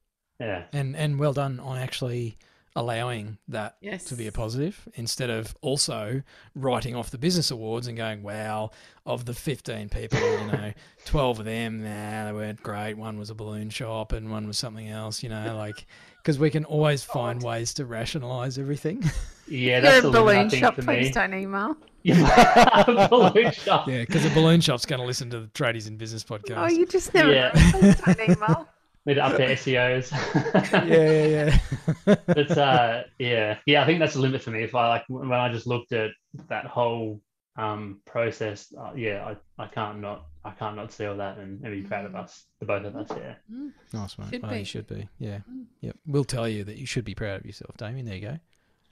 [0.40, 0.64] yeah.
[0.72, 2.38] And and well done on actually
[2.76, 4.04] allowing that Yes.
[4.06, 6.22] to be a positive instead of also
[6.56, 8.70] writing off the business awards and going, wow,
[9.06, 10.72] of the 15 people, you know,
[11.06, 12.94] 12 of them, nah, they weren't great.
[12.94, 15.86] One was a balloon shop and one was something else, you know, like,
[16.22, 19.02] because we can always oh, find ways to rationalize everything.
[19.46, 21.12] Yeah, You're that's a the balloon think, shop, for please me.
[21.12, 21.76] don't email.
[22.02, 23.86] Yeah, balloon shop.
[23.86, 26.56] yeah, because the balloon shop's going to listen to the Tradies in Business oh, podcast.
[26.56, 27.50] Oh, you just never Yeah.
[27.54, 27.78] know.
[27.78, 28.68] Please don't email.
[29.06, 30.10] Need to up their SEOs.
[30.88, 31.58] yeah, yeah,
[32.06, 32.14] yeah.
[32.26, 34.62] But uh, yeah, yeah, I think that's the limit for me.
[34.62, 36.10] If I like when I just looked at
[36.48, 37.20] that whole
[37.56, 41.62] um, process, uh, yeah, I, I can't not I can't not see all that and,
[41.62, 43.08] and be proud of us, the both of us.
[43.10, 43.34] Yeah.
[43.92, 44.30] nice one.
[44.30, 44.58] Should well, be.
[44.60, 45.08] you should be.
[45.18, 45.38] Yeah.
[45.50, 45.64] Mm.
[45.82, 45.96] Yep.
[46.06, 48.06] We'll tell you that you should be proud of yourself, Damien.
[48.06, 48.38] There you go.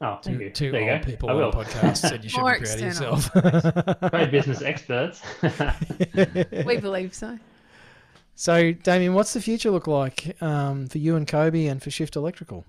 [0.03, 0.51] Oh, thank Two, you.
[0.51, 1.07] two there old go.
[1.07, 1.49] people I on will.
[1.51, 4.11] a podcast said you should More be proud of yourself.
[4.11, 5.23] Great business experts.
[6.67, 7.39] We believe so.
[8.35, 12.17] So, Damien, what's the future look like um, for you and Kobe and for Shift
[12.17, 12.65] Electrical?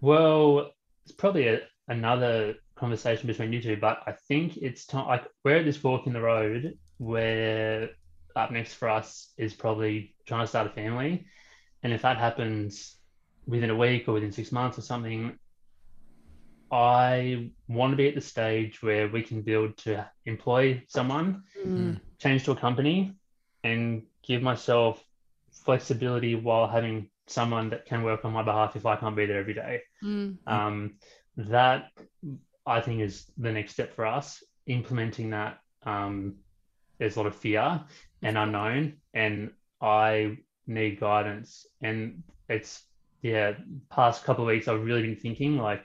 [0.00, 0.72] Well,
[1.04, 5.06] it's probably a, another conversation between you two, but I think it's time.
[5.06, 7.90] Like we're at this fork in the road where
[8.34, 11.26] up next for us is probably trying to start a family,
[11.82, 12.96] and if that happens
[13.46, 15.38] within a week or within six months or something,
[16.70, 22.00] I want to be at the stage where we can build to employ someone, Mm.
[22.18, 23.14] change to a company,
[23.62, 25.02] and give myself
[25.50, 29.38] flexibility while having someone that can work on my behalf if I can't be there
[29.40, 30.38] every day Mm.
[30.46, 30.94] um,
[31.36, 31.90] that
[32.66, 34.42] I think is the next step for us.
[34.66, 36.36] Implementing that, um,
[36.98, 37.84] there's a lot of fear
[38.22, 39.50] and unknown, and
[39.80, 41.66] I need guidance.
[41.80, 42.84] And it's
[43.22, 43.54] yeah,
[43.90, 45.84] past couple of weeks I've really been thinking like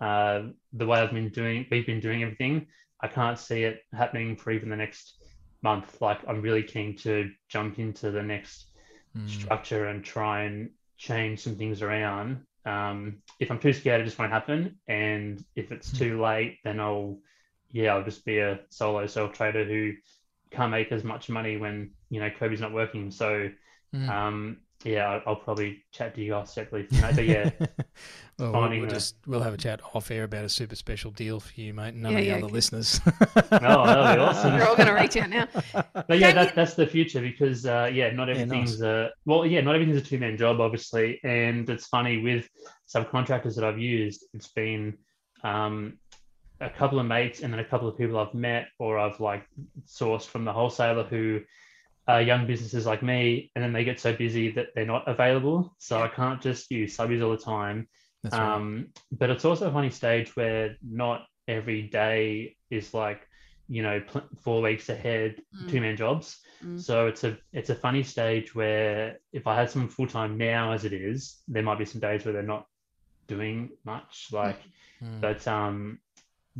[0.00, 2.66] uh, the way I've been doing, we've been doing everything.
[3.00, 5.14] I can't see it happening for even the next
[5.62, 6.00] month.
[6.00, 8.66] Like I'm really keen to jump into the next
[9.16, 9.24] Mm.
[9.26, 12.44] structure and try and change some things around.
[12.64, 14.78] Um, if I'm too scared, it just won't happen.
[14.88, 17.18] And if it's too late, then I'll,
[17.70, 19.92] yeah, I'll just be a solo self trader who
[20.50, 23.10] can't make as much money when you know Kobe's not working.
[23.10, 23.50] So,
[23.94, 24.08] Mm.
[24.10, 26.86] um, yeah, I'll, I'll probably chat to you guys separately.
[26.86, 27.16] From that.
[27.16, 27.50] But yeah,
[28.38, 31.40] well, we'll, we'll just we'll have a chat off air about a super special deal
[31.40, 31.94] for you, mate.
[31.94, 32.52] and None Yeah, of the yeah, other okay.
[32.54, 33.00] listeners.
[33.04, 33.10] No,
[33.50, 34.54] that'll be awesome.
[34.54, 35.48] We're all going to reach out now.
[36.06, 38.42] but yeah, that, that's the future because uh, yeah, not Yeah, nice.
[38.42, 41.20] everything's a well, yeah, not everything's a two man job, obviously.
[41.24, 42.48] And it's funny with
[42.94, 44.96] subcontractors that I've used, it's been
[45.42, 45.98] um,
[46.60, 49.44] a couple of mates and then a couple of people I've met or I've like
[49.86, 51.40] sourced from the wholesaler who
[52.08, 55.74] are young businesses like me, and then they get so busy that they're not available.
[55.78, 57.86] So I can't just use subbies all the time.
[58.24, 58.32] Right.
[58.32, 63.20] Um, but it's also a funny stage where not every day is like,
[63.68, 65.70] you know, pl- four weeks ahead, Mm.
[65.70, 66.40] two man jobs.
[66.64, 66.80] Mm.
[66.80, 70.72] So it's a it's a funny stage where if I had someone full time now
[70.72, 72.66] as it is, there might be some days where they're not
[73.28, 74.28] doing much.
[74.32, 74.58] Like,
[75.02, 75.20] Mm.
[75.20, 76.00] but um,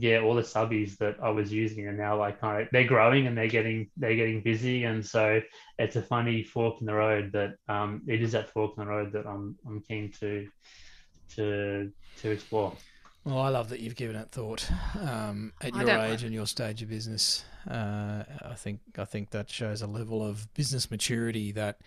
[0.01, 3.27] yeah, all the subbies that I was using are now like kind of they're growing
[3.27, 5.41] and they're getting they're getting busy, and so
[5.77, 7.33] it's a funny fork in the road.
[7.33, 10.47] That um, it is that fork in the road that I'm I'm keen to
[11.35, 11.91] to
[12.21, 12.73] to explore.
[13.25, 14.71] Well, I love that you've given it thought
[15.01, 17.45] um, at I your don't age and your stage of business.
[17.69, 21.81] Uh, I think I think that shows a level of business maturity that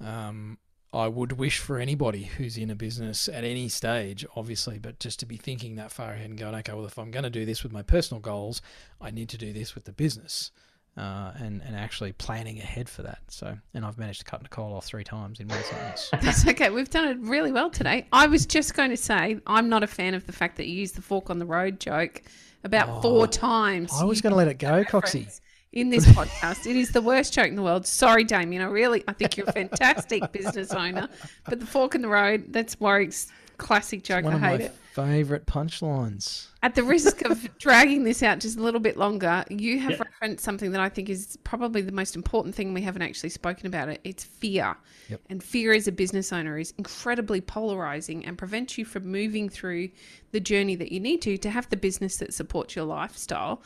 [0.00, 0.58] um,
[0.94, 4.78] I would wish for anybody who's in a business at any stage, obviously.
[4.78, 7.24] But just to be thinking that far ahead and going, okay, well, if I'm going
[7.24, 8.62] to do this with my personal goals,
[9.00, 10.50] I need to do this with the business.
[10.96, 13.18] Uh, and and actually planning ahead for that.
[13.26, 16.08] So, and I've managed to cut Nicole off three times in one sentence.
[16.22, 16.70] That's okay.
[16.70, 18.06] We've done it really well today.
[18.12, 20.74] I was just going to say I'm not a fan of the fact that you
[20.76, 22.22] used the fork on the road joke
[22.62, 23.90] about Oh, four times.
[23.92, 25.40] I was going to let it go, Coxie.
[25.74, 27.86] In this podcast, it is the worst joke in the world.
[27.86, 28.62] Sorry, Damien.
[28.62, 31.08] I really, I think you're a fantastic business owner,
[31.48, 34.24] but the fork in the road—that's Warwick's classic joke.
[34.24, 34.72] One I of hate my it.
[34.94, 36.46] favourite punchlines.
[36.62, 40.02] At the risk of dragging this out just a little bit longer, you have Yeah.
[40.04, 43.66] referenced something that I think is probably the most important thing we haven't actually spoken
[43.66, 44.00] about it.
[44.04, 44.76] It's fear.
[45.08, 45.20] Yep.
[45.28, 49.90] And fear as a business owner is incredibly polarizing and prevents you from moving through
[50.32, 53.60] the journey that you need to to have the business that supports your lifestyle.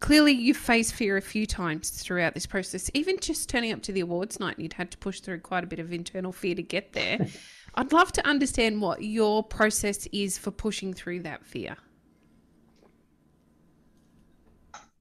[0.00, 2.90] Clearly, you've faced fear a few times throughout this process.
[2.92, 5.66] Even just turning up to the awards night, you'd had to push through quite a
[5.66, 7.26] bit of internal fear to get there.
[7.74, 11.76] I'd love to understand what your process is for pushing through that fear.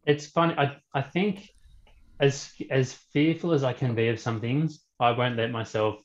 [0.05, 0.53] It's funny.
[0.57, 1.49] I I think
[2.19, 5.95] as as fearful as I can be of some things, I won't let myself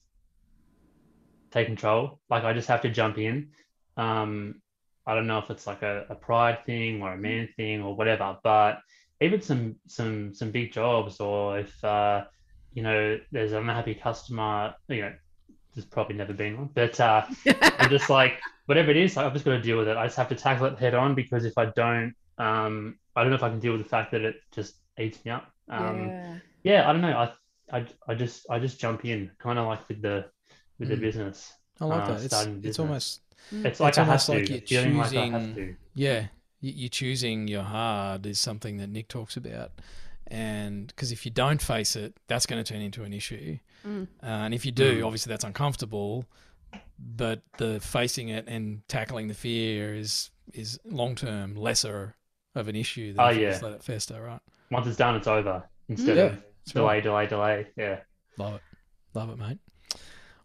[1.51, 2.21] take control.
[2.29, 3.51] Like I just have to jump in.
[3.97, 4.63] Um,
[5.07, 7.97] I don't know if it's like a, a pride thing or a man thing or
[7.97, 8.81] whatever, but
[9.21, 12.25] even some some some big jobs or if uh,
[12.73, 15.13] you know there's an unhappy customer, you know,
[15.75, 17.25] there's probably never been one, but uh,
[17.79, 19.97] I'm just like whatever it is, I've just got to deal with it.
[19.97, 23.31] I just have to tackle it head on because if I don't, um, I don't
[23.31, 25.51] know if I can deal with the fact that it just eats me up.
[25.69, 26.35] Um, yeah.
[26.63, 27.17] yeah, I don't know.
[27.73, 30.27] I, I, I just, I just jump in, kind of like with the,
[30.79, 31.01] with the Mm.
[31.01, 31.53] business.
[31.81, 32.23] I like uh, that.
[32.25, 32.33] It's
[32.63, 33.23] it's almost
[33.53, 34.33] It's like I have almost to.
[34.33, 35.77] like you're feeling like I have choosing- to.
[35.95, 36.27] yeah.
[36.61, 39.73] you're choosing your hard is something that Nick talks about,
[40.27, 43.59] and because if you don't face it, that's going to turn into an issue.
[43.87, 44.07] Mm.
[44.23, 45.07] Uh, and if you do, Mm.
[45.07, 46.27] obviously that's uncomfortable.
[46.99, 52.15] But the facing it and tackling the fear is is long term lesser
[52.55, 53.51] of an issue than Oh, if you yeah.
[53.51, 54.41] just let it fester, right?
[54.71, 55.63] Once it's done, it's over.
[55.89, 57.03] Instead Yeah, of that's delay, right.
[57.03, 57.67] delay, delay.
[57.77, 58.01] Yeah.
[58.37, 58.61] Love it.
[59.15, 59.59] Love it, mate.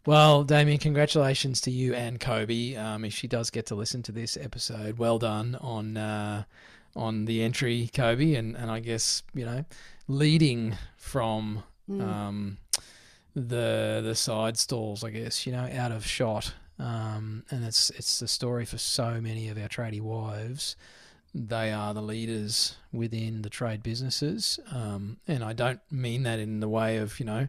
[0.06, 2.76] Well, Damien, congratulations to you and Kobe.
[2.76, 6.44] Um, if she does get to listen to this episode, well done on uh,
[6.94, 9.64] on the entry, Kobe, and, and I guess you know
[10.08, 12.02] leading from Mm.
[12.02, 12.58] um,
[13.36, 18.18] the the side stalls, I guess you know out of shot, um, and it's it's
[18.18, 20.74] the story for so many of our tradie wives.
[21.32, 26.58] They are the leaders within the trade businesses, um, and I don't mean that in
[26.58, 27.46] the way of you know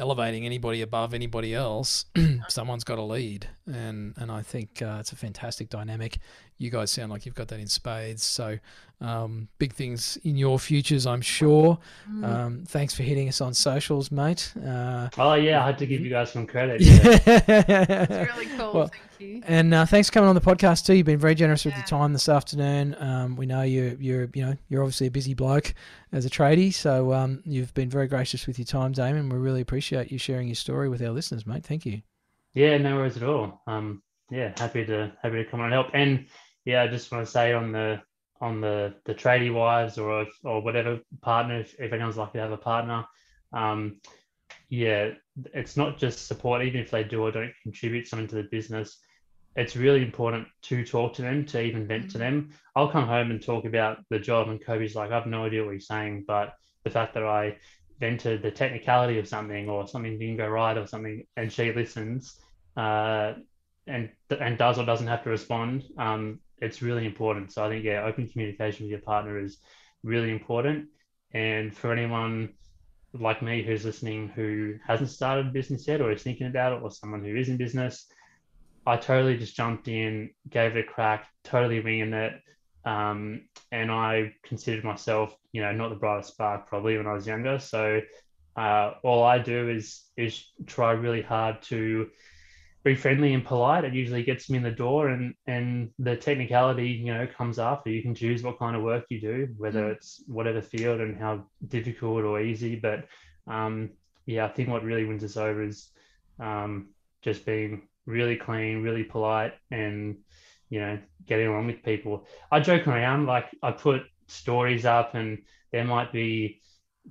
[0.00, 2.06] elevating anybody above anybody else.
[2.48, 6.18] Someone's got to lead, and and I think uh, it's a fantastic dynamic.
[6.60, 8.22] You guys sound like you've got that in spades.
[8.22, 8.58] So
[9.00, 11.78] um, big things in your futures, I'm sure.
[12.10, 12.24] Mm.
[12.24, 14.52] Um, thanks for hitting us on socials, mate.
[14.62, 16.82] Uh, Oh yeah, I had to give you guys some credit.
[16.82, 17.00] Yeah.
[18.10, 18.72] It's really cool.
[18.74, 19.42] Well, Thank you.
[19.46, 20.94] And uh, thanks for coming on the podcast too.
[20.94, 22.94] You've been very generous with your time this afternoon.
[22.98, 25.72] Um, we know you're you're, you know, you're obviously a busy bloke
[26.12, 29.30] as a tradie, so um, you've been very gracious with your time, Damien.
[29.30, 31.64] We really appreciate you sharing your story with our listeners, mate.
[31.64, 32.02] Thank you.
[32.52, 33.62] Yeah, no worries at all.
[33.66, 35.86] Um, yeah, happy to happy to come on and help.
[35.94, 36.26] And
[36.64, 38.00] yeah, I just want to say on the
[38.40, 42.52] on the the tradie wives or or whatever partner, if, if anyone's lucky to have
[42.52, 43.04] a partner,
[43.52, 44.00] um,
[44.68, 45.10] yeah,
[45.54, 46.62] it's not just support.
[46.62, 48.98] Even if they do or don't contribute something to the business,
[49.56, 52.50] it's really important to talk to them, to even vent to them.
[52.76, 55.64] I'll come home and talk about the job, and Kobe's like, I have no idea
[55.64, 56.54] what you're saying, but
[56.84, 57.56] the fact that I
[57.98, 62.38] vented the technicality of something or something didn't go right or something, and she listens
[62.76, 63.34] uh,
[63.86, 67.52] and and does or doesn't have to respond, um, it's really important.
[67.52, 69.58] So I think yeah, open communication with your partner is
[70.02, 70.88] really important.
[71.32, 72.54] And for anyone
[73.12, 76.82] like me who's listening who hasn't started a business yet or is thinking about it,
[76.82, 78.06] or someone who is in business,
[78.86, 82.32] I totally just jumped in, gave it a crack, totally winging it.
[82.84, 83.42] Um,
[83.72, 87.58] and I considered myself, you know, not the brightest spark probably when I was younger.
[87.58, 88.00] So
[88.56, 92.08] uh, all I do is is try really hard to
[92.84, 93.84] be friendly and polite.
[93.84, 97.90] It usually gets me in the door, and and the technicality, you know, comes after.
[97.90, 99.90] You can choose what kind of work you do, whether Mm.
[99.90, 102.76] it's whatever field and how difficult or easy.
[102.76, 103.06] But
[103.46, 103.90] um,
[104.26, 105.90] yeah, I think what really wins us over is
[106.38, 106.88] um,
[107.22, 110.16] just being really clean, really polite, and
[110.68, 112.26] you know, getting along with people.
[112.50, 115.38] I joke around, like I put stories up, and
[115.72, 116.60] there might be,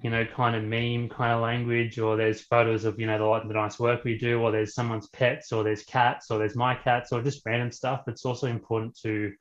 [0.01, 3.25] you know, kind of meme kind of language, or there's photos of, you know, the
[3.25, 6.55] like the nice work we do, or there's someone's pets, or there's cats, or there's
[6.55, 8.03] my cats, or just random stuff.
[8.07, 9.33] It's also important to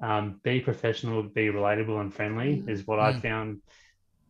[0.00, 3.22] um, be professional, be relatable and friendly, is what I Mm.
[3.22, 3.62] found.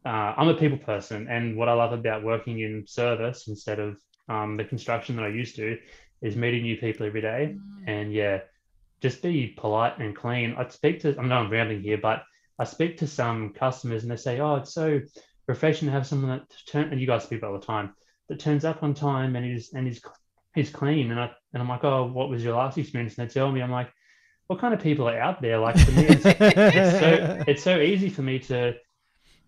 [0.05, 3.99] Uh, I'm a people person, and what I love about working in service instead of
[4.29, 5.79] um, the construction that I used to
[6.23, 7.57] is meeting new people every day.
[7.87, 8.41] And yeah,
[9.01, 10.55] just be polite and clean.
[10.59, 12.23] I'd speak to, I know I'm rambling here, but
[12.59, 15.01] I speak to some customers and they say, oh, it's so
[15.51, 17.95] refreshing to have someone that turn, and you guys speak all the time,
[18.29, 20.01] that turns up on time and is, and is,
[20.55, 21.11] he's clean.
[21.11, 23.19] And I, and I'm like, oh, what was your last experience?
[23.19, 23.91] And they tell me, I'm like,
[24.47, 25.59] what kind of people are out there?
[25.59, 28.75] Like for me, it's, it's so it's so easy for me to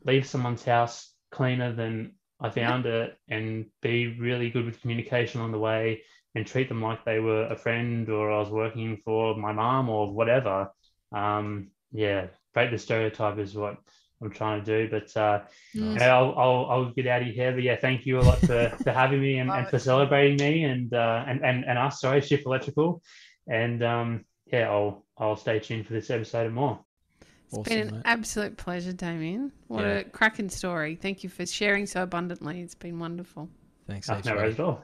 [0.04, 5.50] leave someone's house cleaner than I found it and be really good with communication on
[5.50, 6.02] the way
[6.36, 9.88] and treat them like they were a friend or I was working for my mom
[9.88, 10.70] or whatever.
[11.10, 13.78] Um, yeah, break the stereotype is what
[14.22, 14.90] I'm trying to do.
[14.90, 15.40] But uh,
[15.74, 15.98] Mm.
[15.98, 17.52] yeah, I'll, I'll, I'll get out of here.
[17.52, 20.64] But yeah, thank you a lot for, for having me and, and for celebrating me
[20.64, 23.02] and, uh, and, and, and us, sorry, Shift Electrical.
[23.48, 26.80] And um, yeah, I'll, I'll stay tuned for this episode and more.
[27.20, 28.02] It's Awesome, been an mate.
[28.04, 29.52] absolute pleasure, Damien.
[29.68, 29.88] What Yeah.
[29.98, 30.94] a cracking story.
[30.94, 32.60] Thank you for sharing so abundantly.
[32.62, 33.48] It's been wonderful.
[33.88, 34.82] Thanks, Oh, heaps, no worries at all.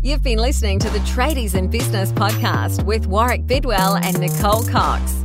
[0.00, 5.24] You've been listening to the Tradies in Business podcast with Warwick Bidwell and Nicole Cox.